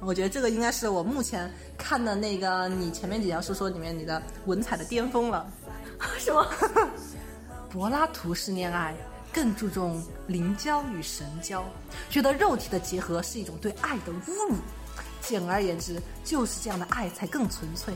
[0.00, 5.46] 我觉得这个应该是我目前看的那个你前面几条说说里面你的文采的巅峰了。
[6.18, 6.46] ”，什么？
[7.70, 8.94] 柏拉图式恋爱
[9.32, 11.64] 更注重灵交与神交，
[12.10, 14.56] 觉得肉体的结合是一种对爱的侮辱。
[15.20, 17.92] 简而言之，就是这样的爱才更纯粹。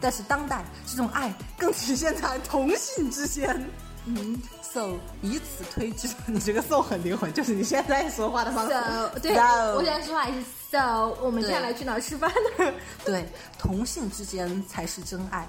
[0.00, 3.64] 但是当代这种爱更体现在同性之间。
[4.06, 4.92] 嗯，so
[5.22, 8.72] 以此推知，你这个 so 很灵魂， 就是你现在说话的方式。
[8.72, 11.16] so 对 So 我现在说话也是 so。
[11.22, 12.72] 我们接下来去哪儿吃饭呢？
[13.04, 13.26] 对，
[13.58, 15.48] 同性之间才是真爱。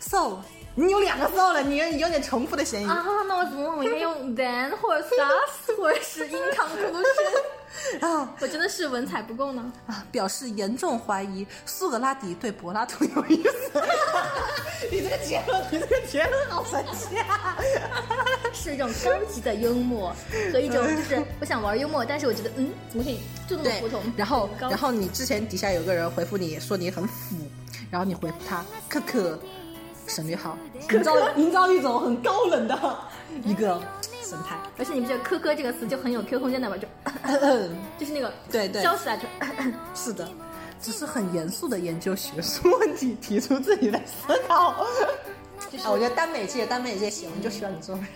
[0.00, 0.38] so
[0.78, 2.86] 你有两个 so 了，你有你有点重复的嫌疑。
[2.86, 7.34] 啊，那我怎么我应该用 then 或者 thus 或者是 in conclusion？
[8.00, 9.72] 啊我真的是文采不够呢。
[9.88, 10.04] 啊！
[10.12, 13.82] 表示严重怀疑苏格拉底对柏拉图有意思。
[14.90, 17.56] 你这个结论，你这个结论好神奇啊！
[18.54, 20.14] 是一种高级的幽默
[20.52, 23.18] 和一种就是我想玩幽默，但是我觉得嗯，怎么可以
[23.48, 27.34] 就这么对普通？，然后然后你之前底下有个人回复你说你很腐，
[27.90, 29.38] 然后你回复他可可，
[30.08, 30.56] 省略号，
[30.90, 32.98] 营造营造一种很高冷的
[33.44, 33.80] 一个
[34.24, 34.56] 神态。
[34.78, 36.76] 而且你不觉得“科科”这个词就很有 Q 空间的吗？
[36.76, 36.88] 就
[37.98, 39.24] 就是那个对对消起来就
[39.94, 40.28] 是的，
[40.80, 44.86] 只是很严肃的研究学术问题，提出自己的思考。
[45.70, 48.08] 就是啊，我觉得耽美界，耽美界行，就需要你这种人。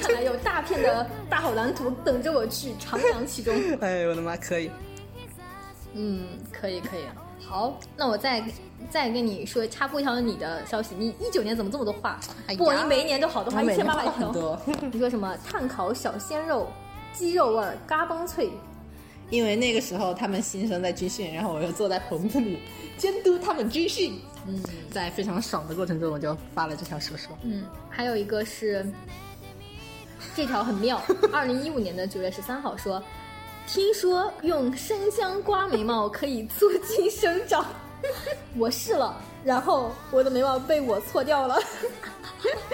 [0.00, 3.54] 看来有大片的大好蓝图等着我去徜徉其中。
[3.80, 4.70] 哎，我的妈，可以。
[5.92, 7.04] 嗯，可以可以。
[7.46, 8.42] 好，那我再
[8.90, 10.94] 再跟你说插播一条你的消息。
[10.98, 12.18] 你一九年怎么这么多话？
[12.46, 14.12] 哎不，你每一年都好多话，一千八百条。
[14.12, 14.60] 很 多
[14.92, 16.68] 你说什么炭烤小鲜肉，
[17.12, 18.50] 鸡肉味儿，嘎嘣脆。
[19.30, 22.58] 因为那个时候他们新生在军训，然后我又坐在棚子里
[22.98, 24.20] 监督他们军训。
[24.46, 27.36] 嗯，在非常爽的过程中，我就发了这条说说。
[27.42, 28.86] 嗯，还有一个是，
[30.36, 31.00] 这条很妙。
[31.32, 33.02] 二零一五年的九月十三号说，
[33.66, 37.64] 听说用生姜刮眉毛可以促进生长，
[38.56, 41.58] 我试了，然后我的眉毛被我错掉了，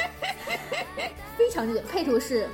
[1.38, 2.48] 非常之配图是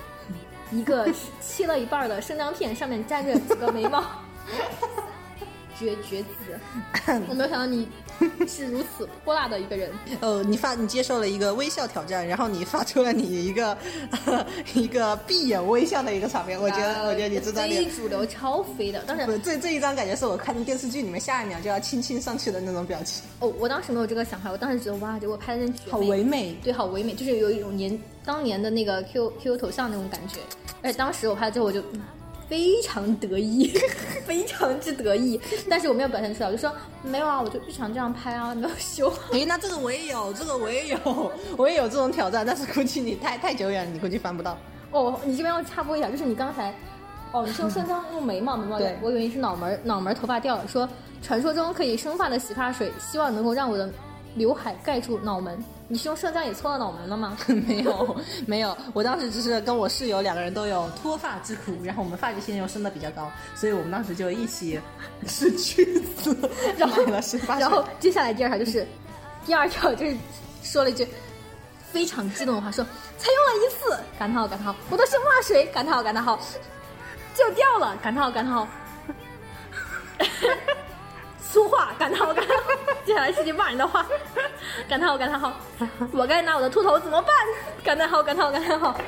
[0.71, 1.09] 一个
[1.41, 4.05] 切了一半的生姜片，上面粘着几个眉毛。
[5.79, 7.19] 绝绝子！
[7.29, 7.89] 我没有想到你
[8.47, 9.91] 是如此泼辣的一个人。
[10.21, 13.77] 呃，你发你接受了一个微笑挑战，然后你发出了你一个
[14.75, 17.85] 一个闭眼微笑的一个场面，我觉得我觉得你这张脸。
[17.85, 26.57] 非主流超飞的，当时这这一张感觉是我看电视剧里面下一秒就要亲亲上去的那种表情，哦，我当时没有这个想法，我当时觉得哇，结果拍的真绝美好唯美。
[26.63, 30.41] 对，好唯美，就是有一种年当年的那个 Q Q 头像那种感觉。
[30.83, 32.01] 而且当时我拍了之后，我就、嗯
[32.49, 33.69] 非常得意，
[34.25, 35.41] 非常之得意。
[35.69, 36.73] 但是我没有表现出来，我就说
[37.03, 39.13] 没有啊，我就日常这样拍啊，没有修。
[39.33, 40.99] 哎，那这个我也有，这个我也有，
[41.57, 44.57] 我也有这种挑战，但是估计你太太久远，你估计翻不到。
[44.91, 46.73] 哦，你这边要插播一下，就是你刚才，
[47.33, 50.67] 哦，你是用生姜用眉毛， 眉毛对我以为你是脑门儿脑门儿头发掉了。
[50.69, 50.89] 说
[51.23, 53.91] 传说中可以生发的洗发水，希望能够让我的
[54.37, 55.63] 刘海盖住脑门。
[55.89, 57.37] 你是用生姜也搓了脑门了吗？
[57.47, 58.17] 没有，
[58.47, 64.81] 没有，我当时只是跟我室友两个人都有脱发之苦，然后我们发际线又升的比较高，所以我们当时就一起
[65.29, 66.37] 是去子
[66.77, 68.87] 然后买了生发水然后接下来第二条就是，
[69.45, 70.17] 第二条就是
[70.63, 71.07] 说了一句
[71.93, 72.85] 非常激动的话，说
[73.17, 76.37] 才用了一次，感叹号感叹号，我的生发水感叹号感叹号
[77.35, 78.67] 就掉了，感叹号感叹号。
[81.53, 82.65] 粗话感叹号感叹号，
[83.05, 84.07] 接下来是句骂人的话，
[84.89, 85.53] 感叹号感叹号，
[86.13, 87.35] 我该拿我的秃头怎么办？
[87.85, 88.99] 感叹号感叹号感叹号。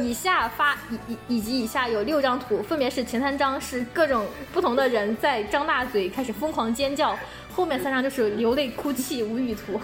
[0.00, 7.16] 以下发以以以及以下有六张图，分别是前三张是各种不同的人在张大嘴开始疯狂尖叫，
[7.54, 9.78] 后面三张就是流泪哭泣无语图。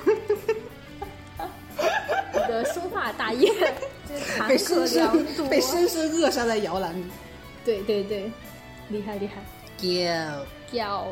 [2.33, 3.53] 我的生化大业，
[4.49, 5.49] 被坷深良多深。
[5.49, 7.05] 被深深扼杀在摇篮里。
[7.65, 8.31] 对对对，
[8.89, 9.35] 厉害厉害。
[9.77, 11.07] 掉叫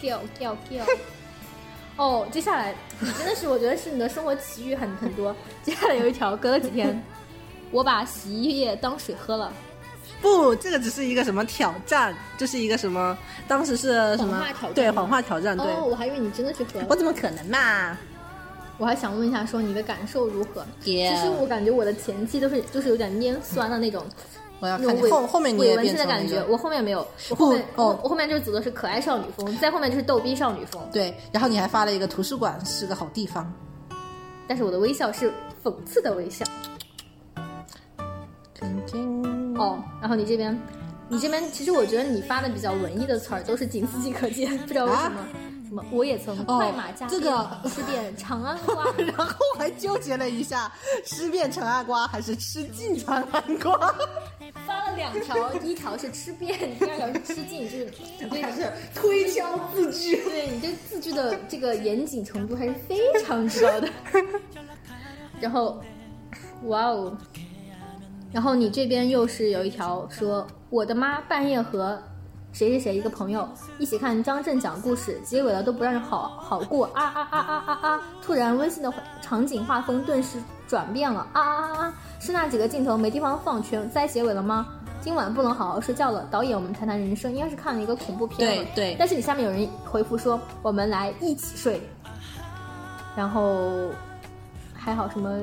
[0.00, 0.84] 叫叫叫。
[1.96, 5.34] 哦，接下来你真的是，我觉得是你的生活奇遇很很多。
[5.62, 7.02] 接下来有一条，隔了几天，
[7.70, 9.52] 我把洗衣液当水喝了。
[10.20, 12.14] 不，这个只是一个什么挑战？
[12.36, 13.16] 这是一个什么？
[13.48, 14.74] 当时是什么谎话挑战？
[14.74, 15.56] 对，谎话挑战。
[15.56, 16.86] 对，哦，我还以为你真的去喝了。
[16.90, 17.96] 我怎么可能嘛？
[18.78, 24.04] 我还想问一下，说你的感受如何其实我感觉我的前期都是就是有点拈酸的那种，
[24.60, 26.44] 我要看后后面你也变成了一个感觉。
[26.48, 30.82] 我后面没有，我后面哦我我后面就是走的是可爱少女风，再后面就是逗逼少女风。
[30.92, 33.52] 对，然后你还发了一个图书馆是个好地方。
[34.48, 35.32] 但是我的微笑是
[35.62, 36.44] 讽刺的微笑。
[39.58, 40.58] 哦，然后你这边，
[41.08, 45.26] 你这边其实我觉得你发的比较文艺的词儿都是仅自己可见， 不知道为什么。
[45.68, 45.84] 什么？
[45.90, 50.70] 我也曾快马加这个吃遍长安瓜， 然后还纠结了一下，
[51.04, 53.94] 吃遍长安瓜还是吃尽长安瓜？
[54.66, 60.22] 发了两条，第一条是吃遍，第二条是吃尽，就是你对还是 推敲字句？
[60.24, 63.88] 对你这字句的这个严谨程度还是非常之高的。
[65.40, 65.82] 然后，
[66.64, 67.16] 哇哦！
[68.32, 72.00] 然后你这边又是有一条说，我的妈半夜和。
[72.56, 73.46] 谁谁谁一个朋友
[73.78, 78.00] 一起看张震讲故事，结尾了都不让人好好过啊啊啊啊啊啊！
[78.22, 78.90] 突然温馨的
[79.20, 81.94] 场景画风顿时转变了啊啊啊啊！
[82.18, 84.68] 是那几个镜头没地方放，全在结尾了吗？
[85.02, 86.26] 今晚不能好好睡觉了。
[86.30, 88.38] 导演，我们谈谈人生，应该是看了一个恐怖片。
[88.38, 88.96] 对对。
[88.98, 91.78] 但是你下面有人回复说，我们来一起睡。
[93.14, 93.90] 然后
[94.72, 95.42] 还好什么？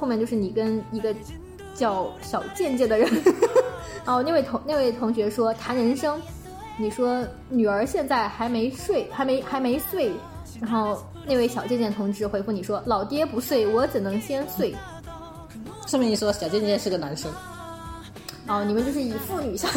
[0.00, 1.14] 后面就是你跟一个
[1.74, 3.06] 叫小贱贱的人。
[4.06, 6.18] 哦，那位同那位同学说谈人生。
[6.80, 10.12] 你说女儿现在还没睡，还没还没睡，
[10.60, 14.72] 然后那位小贱贱同志回复你说：“老爹不睡，我怎能先睡？”
[15.86, 17.32] 上面你说小贱贱是个男生。
[18.46, 19.68] 哦，你们就是以父女相。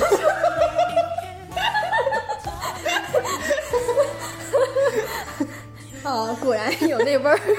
[6.03, 7.39] 哦，果然有那味儿。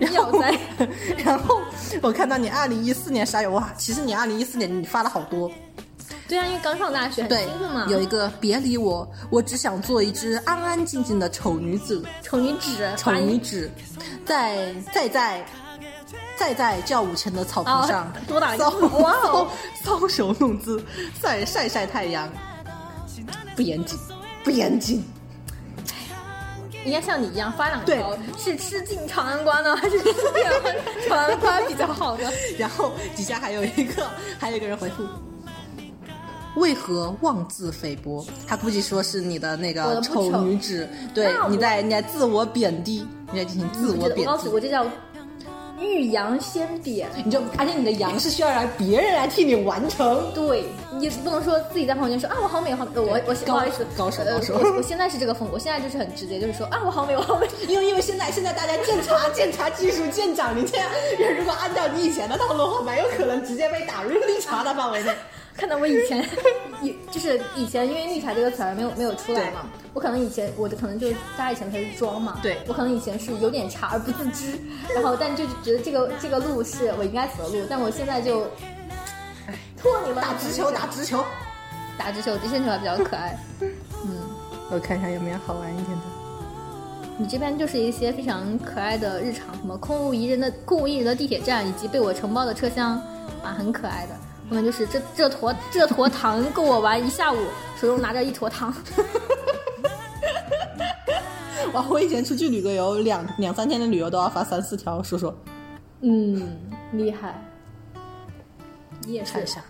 [0.00, 0.42] 然后，
[1.24, 1.60] 然后
[2.02, 3.72] 我看到你二零一四年啥有哇？
[3.76, 5.50] 其实你二零一四年你发了好多。
[6.30, 7.86] 对啊，因为刚上大学，对，嘛。
[7.88, 12.04] 有一个别理我，我只想做一只安安静静的丑女子。
[12.22, 13.68] 丑女子，丑女子，
[14.24, 15.44] 在在在
[16.38, 18.70] 在在教务前的草坪上，多打骚
[19.84, 20.80] 搔首弄姿，
[21.20, 22.30] 在晒晒太阳。
[23.56, 23.98] 不严谨，
[24.44, 25.04] 不严谨。
[26.84, 30.14] 应该像你一样发两条，是吃尽长安瓜呢，还是吃
[31.08, 32.30] 长安瓜比较好呢？
[32.56, 34.08] 然后底下还有一个，
[34.38, 35.04] 还有一个人回复。
[36.56, 38.24] 为何妄自菲薄？
[38.46, 44.20] 他估计说是你的那个丑女子，对你在你在自我贬低，你在进行自我贬低。
[44.22, 44.84] 我告诉我这叫
[45.78, 50.30] 欲扬先贬，你就而且你的扬是需要让别人来替你完成。
[50.34, 50.64] 对
[50.98, 54.54] 你不能说自己在旁边说啊我好美好美，我我不好意思高手高手。
[54.54, 60.86] 我我现在是这个风格，我现在就是很直接，就是说啊我好美我好美，因为因为现在现在大家鉴茶鉴茶技术见长，你这样
[61.38, 65.12] 如果按照你以前的套路的话，蛮有可能直接被打入绿茶的范围内。
[65.60, 66.26] 看到我以前，
[66.80, 72.56] 以就是以前，因为“绿茶”这个词儿没有没有出来嘛，我可能以前我的可能就是大家以前才是装嘛，对。
[72.66, 74.58] 我可能以前是有点茶而不自知，
[74.94, 78.44] 然后但就觉得这个这个路是我应该走的路，但我现在就，
[79.46, 81.22] 哎，托你了，打直球，打直球，
[81.98, 84.16] 打直球，直线球还比较可爱， 嗯，
[84.70, 86.02] 我看一下有没有好玩一点的，
[87.18, 92.92] 你这边就是一些非常可爱的日常，什么空无一人的空无一人的地铁站，以及被我承包的车厢，
[93.44, 94.14] 啊，很可爱的。
[94.50, 97.38] 可能就是这这坨这坨糖够我玩一下午，
[97.80, 98.74] 手中拿着一坨糖。
[101.72, 101.86] 哇！
[101.88, 105.32] 我以前出去旅个游，两两三天的旅游都要发三四条，说说。
[106.00, 106.58] 嗯，
[106.92, 107.40] 厉害。
[109.06, 109.62] 你也看一下。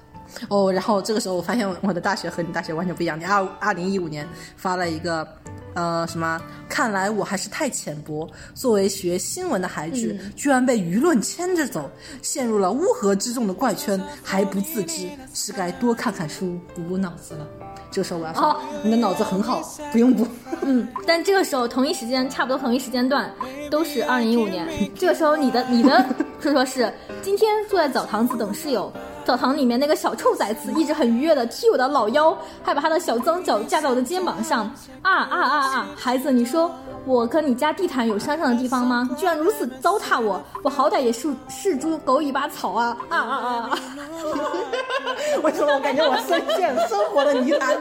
[0.49, 3.19] 哦，然后这个时候我发现我的大学和你大学完全不一样。
[3.19, 4.27] 你二二零一五年
[4.57, 5.27] 发了一个。
[5.73, 6.41] 呃，什么？
[6.69, 8.29] 看来我还是太浅薄。
[8.55, 11.89] 作为学新闻的孩子，居然被舆论牵着走，
[12.23, 17.47] 陷入了乌合之众的怪圈，还不自知，是该多看看书，补补脑子了。
[17.89, 19.63] 这个时候我要说，你的脑子很好，
[19.93, 20.27] 不用补。
[20.63, 23.33] 嗯，但这个时候同一时间，差不多同一时间段，
[23.71, 24.67] 都是二零一五年。
[24.97, 26.05] 这个时候，你的你的
[26.41, 28.93] 说说是今天坐在澡堂子等室友。
[29.25, 34.65] 澡堂里面那个小臭崽子一直很愉悦的踢我的老腰，还把他的小脏脚架在我的肩膀上。
[35.03, 35.89] 啊啊啊啊！
[35.97, 36.71] 孩子，你说
[37.05, 39.09] 我跟你家地毯有相像的地方吗？
[39.17, 40.43] 居然如此糟蹋我！
[40.65, 42.97] 我好歹也是是株狗尾巴草啊！
[43.09, 43.37] 啊啊
[43.71, 43.79] 啊！
[45.45, 47.79] 为什么我感觉我深陷生活的泥潭？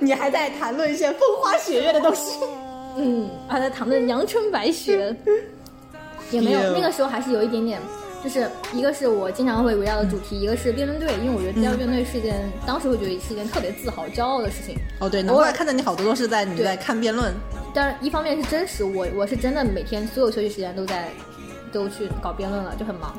[0.00, 2.38] 你还在谈论一些风花雪月的东西？
[2.96, 5.14] 嗯，还在谈论阳春白雪，
[6.30, 7.80] 也没有那个时候还是有一点点。
[8.24, 14.76] 就是一个是我经常会围绕的主题，一个是辩论队，因为我觉得加入辩论队是一件，当时会觉得是一件特别自豪、骄傲的事情。
[14.98, 17.32] 哦，对，偶尔看到你好多都是在你在看辩论。
[17.72, 21.10] 当然，一方面是真实，我我是真的每天所有休息时间都在
[21.70, 23.16] 都去搞辩论了，就很忙。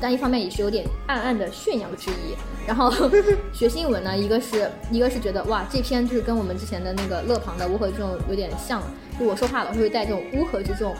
[0.00, 2.36] 但一方面也是有点暗暗的炫耀之意。
[2.66, 2.92] 然后
[3.52, 8.82] 学新闻呢，一个是一个是觉得哇，这篇就是跟我们之前的那个乐庞的乌合之众有点像，
[9.18, 10.94] 就我说话老是会带这种乌合之众。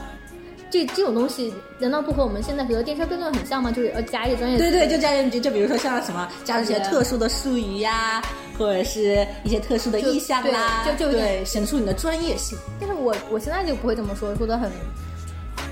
[0.69, 3.71] 这这种东西难道不和我们现在学的电车辩论很像吗？
[3.71, 4.57] 就是要加一些专业。
[4.57, 8.21] 对对，就加一些，就比如说像什么加入一些特殊的术语呀，
[8.57, 12.57] 或者是一些特殊的意象啦，就就对，显出你的专业性。
[12.79, 14.69] 但是我我现在就不会这么说，说的很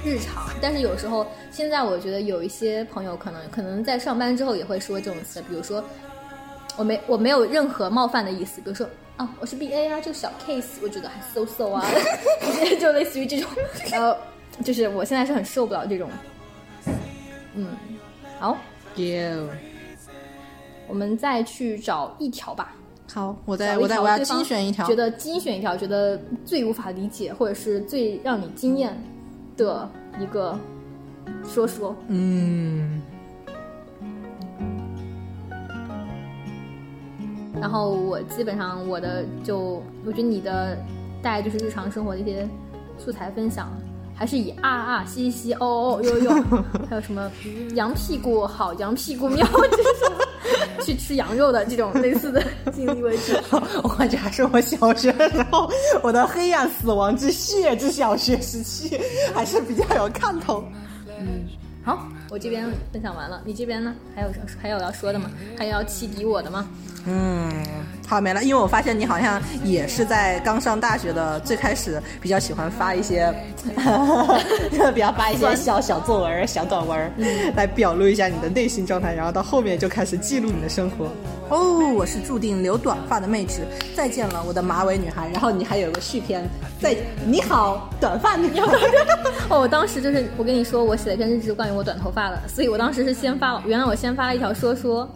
[0.03, 0.47] 日常。
[0.61, 5.83] 但是有时候，现在我觉得有一些朋友可能可能在上班之后也会说这种词，比如说
[6.77, 8.87] 我没我没有任何冒犯的意思，比如说
[9.17, 11.85] 啊我是 B A 啊，这个小 case 我觉得还 so so 啊，
[12.79, 13.49] 就类似于这种，
[13.91, 14.15] 然后
[14.63, 16.09] 就是我现在是很受不了这种，
[17.55, 17.67] 嗯，
[18.39, 18.57] 好
[18.95, 19.49] ，You，
[20.87, 22.73] 我们再去找一条吧。
[23.13, 24.95] 好，我再我再我要精选一条觉。
[24.95, 28.97] 得精选一条，觉得最无法理解或者是最让你惊艳
[29.55, 29.87] 的
[30.19, 30.57] 一个
[31.45, 31.95] 说说。
[32.07, 33.01] 嗯，
[37.61, 40.75] 然后我基本上我的就，我觉得你的
[41.21, 42.45] 大概就是日常生活的一些
[42.97, 43.71] 素材分享，
[44.15, 46.31] 还是以啊啊嘻嘻哦哦呦呦，
[46.89, 47.29] 还有什么
[47.75, 50.15] 羊屁股好羊屁股喵这种
[50.83, 52.41] 去吃羊肉的这种类似的
[52.73, 53.33] 经历为主。
[53.83, 55.69] 我感觉还是我小学的时候，
[56.01, 58.99] 我的黑暗死亡之血之小学时期
[59.33, 60.63] 还是比较有看头。
[62.35, 63.95] 好，我这边分享完了，你这边呢？
[64.13, 65.31] 还有什还有要说的吗？
[65.57, 66.67] 还有要启迪我的吗？
[67.07, 67.49] 嗯，
[68.05, 73.33] 好没了，因为我发现你好像也是在刚上大学的最开始比较喜欢发一些，
[74.93, 77.09] 比较发一些小小作文、小短文儿，
[77.55, 81.09] 来表露一下你的内心状态，然后到后面就开始记录你的生活。
[81.49, 83.61] 哦，我是注定留短发的妹纸，
[83.95, 85.29] 再见了我的马尾女孩。
[85.29, 86.49] 然后你还有个续篇，
[86.81, 88.77] 再你好短发女孩。
[89.49, 95.07] 哦，我当时就是我跟你说，我写了一篇日志关于我短头发的，所以我当时是先发了，原来我先发了一条说说，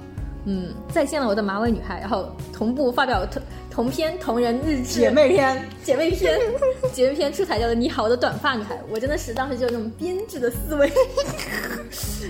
[0.45, 6.37] 嗯，再见了我的马尾女孩，然后同步发表同 同篇同人日志姐妹篇，姐妹篇
[6.93, 10.91] 姐妹篇出彩叫做你好，我的短发女孩，我真的是当时就有那种编制的思维，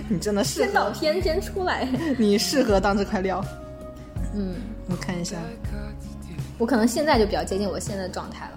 [0.07, 1.85] 你真的是先导合，篇先出来，
[2.17, 3.43] 你适合当这块料。
[4.33, 4.55] 嗯，
[4.89, 5.37] 我看一下，
[6.57, 8.51] 我可能现在就比较接近我现在的状态了。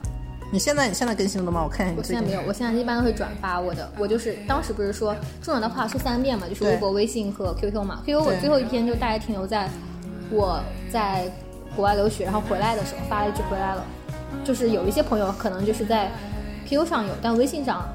[0.52, 1.62] 你现在你现在更新了吗？
[1.64, 8.02] 我看一下我现在没有，我现在一般都会转发我的，我就是当时不是说重要的话说三遍嘛，就是微博、微信和 QQ 嘛。
[8.04, 9.66] QQ 我最后一篇就大概停留在
[10.30, 11.30] 我在
[11.74, 13.84] 国外留学，然后回来的时候发了一句回来了。
[14.44, 16.10] 就是有一些朋友可能就是在
[16.66, 17.88] QQ 上有，但微信上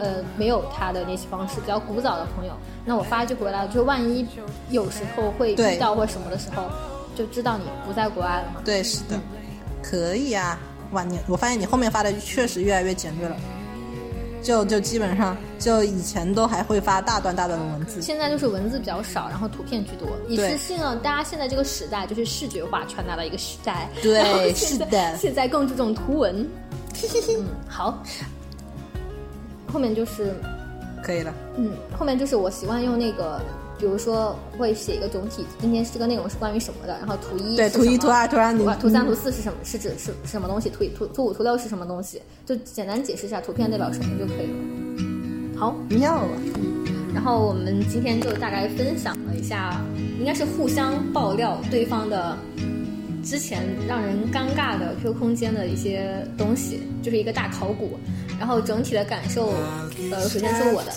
[0.00, 2.52] 呃没有他的联系方式，比较古早的朋友，
[2.84, 4.26] 那我发一句回来了，就万一
[4.70, 6.64] 有时候会对遇到或什么的时候，
[7.16, 8.60] 就知道你不在国外了嘛。
[8.64, 9.20] 对，是的，
[9.82, 10.58] 可以啊。
[10.92, 13.36] 哇，你我发现你后面发的确实越来越简略了，
[14.42, 23.88] 就就基本上就以前都还会发大段大段的文字，现在就是文字比较少，然后图片居多，也对是适应了大家现在这个时代，就是视觉化传达的一个时代。
[24.02, 26.46] 对是的现在更注重图文。
[27.38, 28.02] 嗯，好。
[29.72, 30.34] 后面就是，
[31.02, 31.32] 可以了。
[31.56, 33.40] 嗯，后面就是我习惯用那个，
[33.82, 39.58] 比如说会写一个总体，今天这个内容是关于什么的，然后图一对，图一、图二、图三，图三、图四是什么？
[39.64, 40.70] 是指是是什么东西？
[40.70, 42.22] 图一图图五、图六是什么东西？
[42.46, 45.58] 就简单解释一下图片代表什么就可以了。
[45.58, 46.28] 好，妙了。
[47.12, 49.84] 然后我们今天就大概分享了一下，
[50.16, 52.38] 应该是互相爆料对方的
[53.22, 57.98] 之前让人尴尬的 QQ 空间的一些东西，就是一个大考古。
[58.38, 59.52] 然后整体的感受，
[60.10, 60.92] 呃，首先说我的，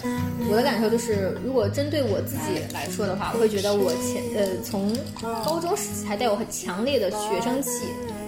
[0.50, 7.70] 我的感受就是，如果针对我自己来说的话，我会觉得我前呃从高中时期还带有很强烈的学生气，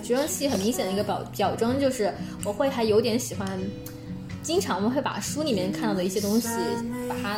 [0.03, 2.13] 学生气很明显的一个表表征就是
[2.45, 3.47] 我会还有点喜欢。
[4.43, 6.47] 经常会把书里面看到的一些东西，
[7.09, 7.37] 把它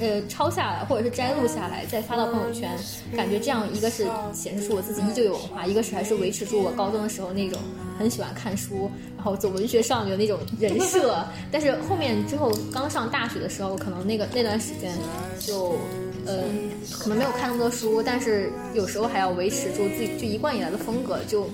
[0.00, 2.70] 呃抄下来，或者是摘录下来，再发到朋友圈。
[3.16, 7.60] 感觉这样一个是显示出我自己依旧有文化，一个是还是维持住我高中的时候那种
[7.98, 11.24] 很喜欢看书，然后走文学少女的那种人设。
[11.50, 14.92] 但是后面之后刚上大学的时候，可能那个那段时间
[15.40, 15.76] 就。
[16.24, 16.44] 呃，
[17.00, 21.50] 可能没有看那么多书，但是有时候还要维持住自己就一贯以来的风格，就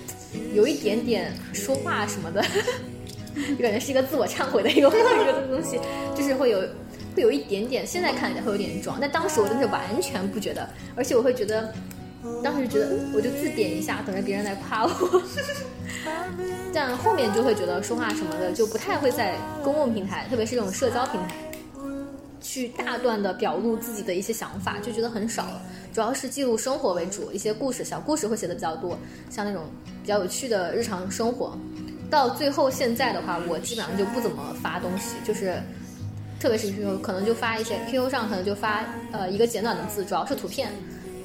[0.53, 2.45] 有一点点说话什么的，
[3.57, 5.81] 就感觉是一个自我忏悔的一个 一个东西，
[6.15, 6.61] 就是会有
[7.19, 11.75] 会有一点点，现在看起来会有点装，但当时我真的是完全不觉得，而且我会觉得，
[12.45, 15.23] 当时觉得我就自贬一下，等着别人来夸我，
[16.73, 21.35] 但后面就会觉得说话什么的就不太会在公共平台，特别是这种社交平台。
[22.41, 25.61] 去大段的表露自己的一些想法，就觉得很少了。
[25.93, 28.97] 主要是记录生活为主，一些故事、小故事会写的比较多，
[29.29, 29.65] 像那种
[30.03, 31.59] 比较有趣的日常生活。
[32.09, 35.61] 到最后现在的话，我基本上就不怎么发东西，就是
[36.41, 40.71] 特别是 QQ，可能就发一些 QQ 上可能就发呃一个简短的字，主要是图片，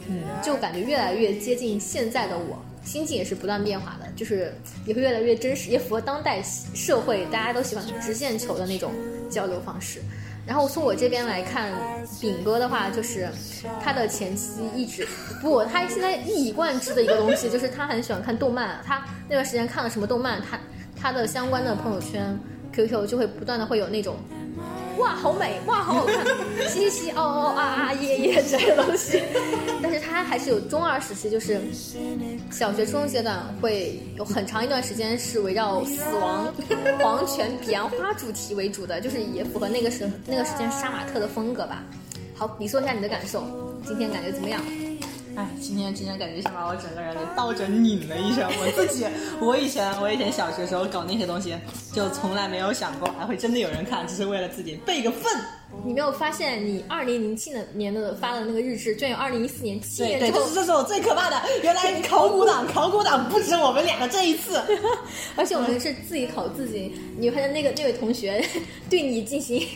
[0.08, 2.64] 嗯，就感觉越来越接近现在的我。
[2.84, 4.54] 心境也是不断变化的，就是
[4.86, 6.44] 也会越来越真实，也符合当代
[6.76, 8.92] 社会大家都喜欢直线球的那种
[9.30, 10.02] 交流方式。
[10.46, 11.72] 然后从我这边来看，
[12.20, 13.30] 饼哥的话就是
[13.82, 15.08] 他的前妻一直
[15.42, 20.60] 不，他现在一以贯之的一个东西就是他很喜欢看动漫，他那段时间看了什么动漫，他
[21.00, 22.38] 他的相关的朋友圈、
[22.74, 24.18] QQ 就会不断的会有那种
[24.98, 26.26] 哇好美，哇好好看，
[26.70, 29.22] 嘻嘻哦哦啊啊耶耶这些东西。
[29.82, 31.60] 但是它还是有中二时期，就是
[32.52, 36.54] 小学、初中阶段会有很长一段时间是围绕死亡、
[37.02, 41.84] 黄泉、彼岸花主题为主的，就是也符合那个时那个时间杀马特的风格吧。
[42.36, 43.44] 好，你说一下你的感受，
[43.86, 44.62] 今天感觉怎么样？
[45.36, 48.48] 哎，今天今天感觉想把我整个人给倒着拧了一下。
[48.48, 49.06] 我自己，
[49.42, 51.56] 我以前我以前小学时候搞那些东西，
[51.92, 55.32] 就从来没有想过还会真的有人看，只是为了自己备个份。
[55.84, 61.42] 你没有发现你二零零七年的发的那个日志，居然有二零一四年七对对，年之后这是这是我最可怕的。
[61.64, 64.62] 原来考古党考古党不止我们两个这一次。
[65.36, 66.94] 而且我们是自己考自己。
[67.18, 68.46] 你发现那个那位同学
[68.88, 69.68] 对你进行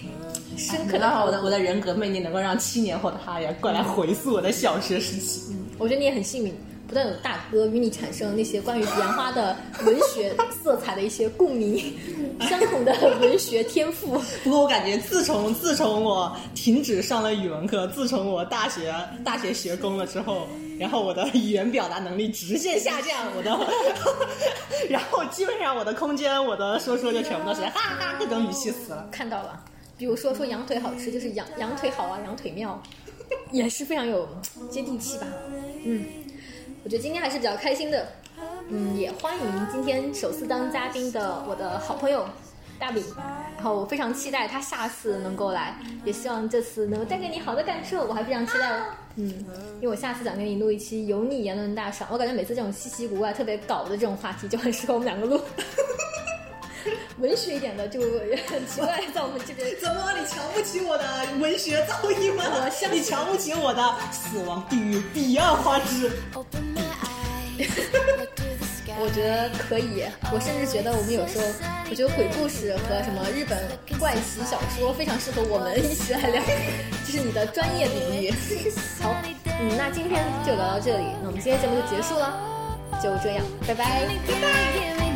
[0.58, 5.42] 深刻的话我的，我的人格魅力能够让七年后的他也过来回溯我的小学时期。
[5.78, 6.54] 我觉得你也很幸运，
[6.88, 9.56] 不断有大哥与你产生那些关于彼岸花的
[9.86, 11.78] 文学色彩的一些共鸣，
[12.50, 12.92] 相同的
[13.22, 14.20] 文学天赋。
[14.44, 18.92] 不过我感觉自从自从我停止上了语文课，自从我大学
[19.24, 20.48] 大学学工了之后，
[20.80, 23.56] 然后我的语言表达能力直线下降，我的，
[24.90, 29.08] 然后基本上我的空间，我的说说就全部都是哈哈各种语气词了。
[29.12, 29.64] 看到了，
[29.98, 32.82] 比如说说羊腿好吃，就是羊羊腿好啊，羊腿妙，
[33.52, 34.28] 也是非常有
[34.70, 35.26] 接地气吧。
[35.84, 36.06] 嗯，
[36.84, 38.08] 我觉得今天还是比较开心的。
[38.70, 42.28] 嗯，也欢迎今天首次当嘉宾的我的好朋友
[42.78, 43.04] 大饼，
[43.56, 45.76] 然后我非常期待他下次能够来，
[46.06, 48.80] 也希望这次能够带给你好的感受，我还非常期待。
[49.16, 49.30] 嗯，
[49.78, 55.42] 因为我下次想跟你录一期油腻言论大赏，我感觉每次这种稀奇古怪、特别搞的这种话题就很适合我们两个录。
[57.20, 58.00] 文学一点的就
[58.48, 61.04] 很奇怪，在我们这边怎么你瞧不起我的
[61.40, 62.44] 文学造诣吗？
[62.46, 66.12] 我相信你瞧不起我的死亡地狱彼岸花之。
[69.00, 71.46] 我觉得可以，我甚至觉得我们有时候，
[71.88, 73.56] 我觉得鬼故事和什么日本
[74.00, 76.42] 怪奇小说非常适合我们一起来聊，
[77.06, 78.34] 这是你的专业领域。
[79.00, 79.16] 好，
[79.62, 82.34] 嗯，那今天就聊到这里，那我们今天节目就结束了，
[83.02, 84.08] 就这样，拜拜。
[84.26, 85.07] Give me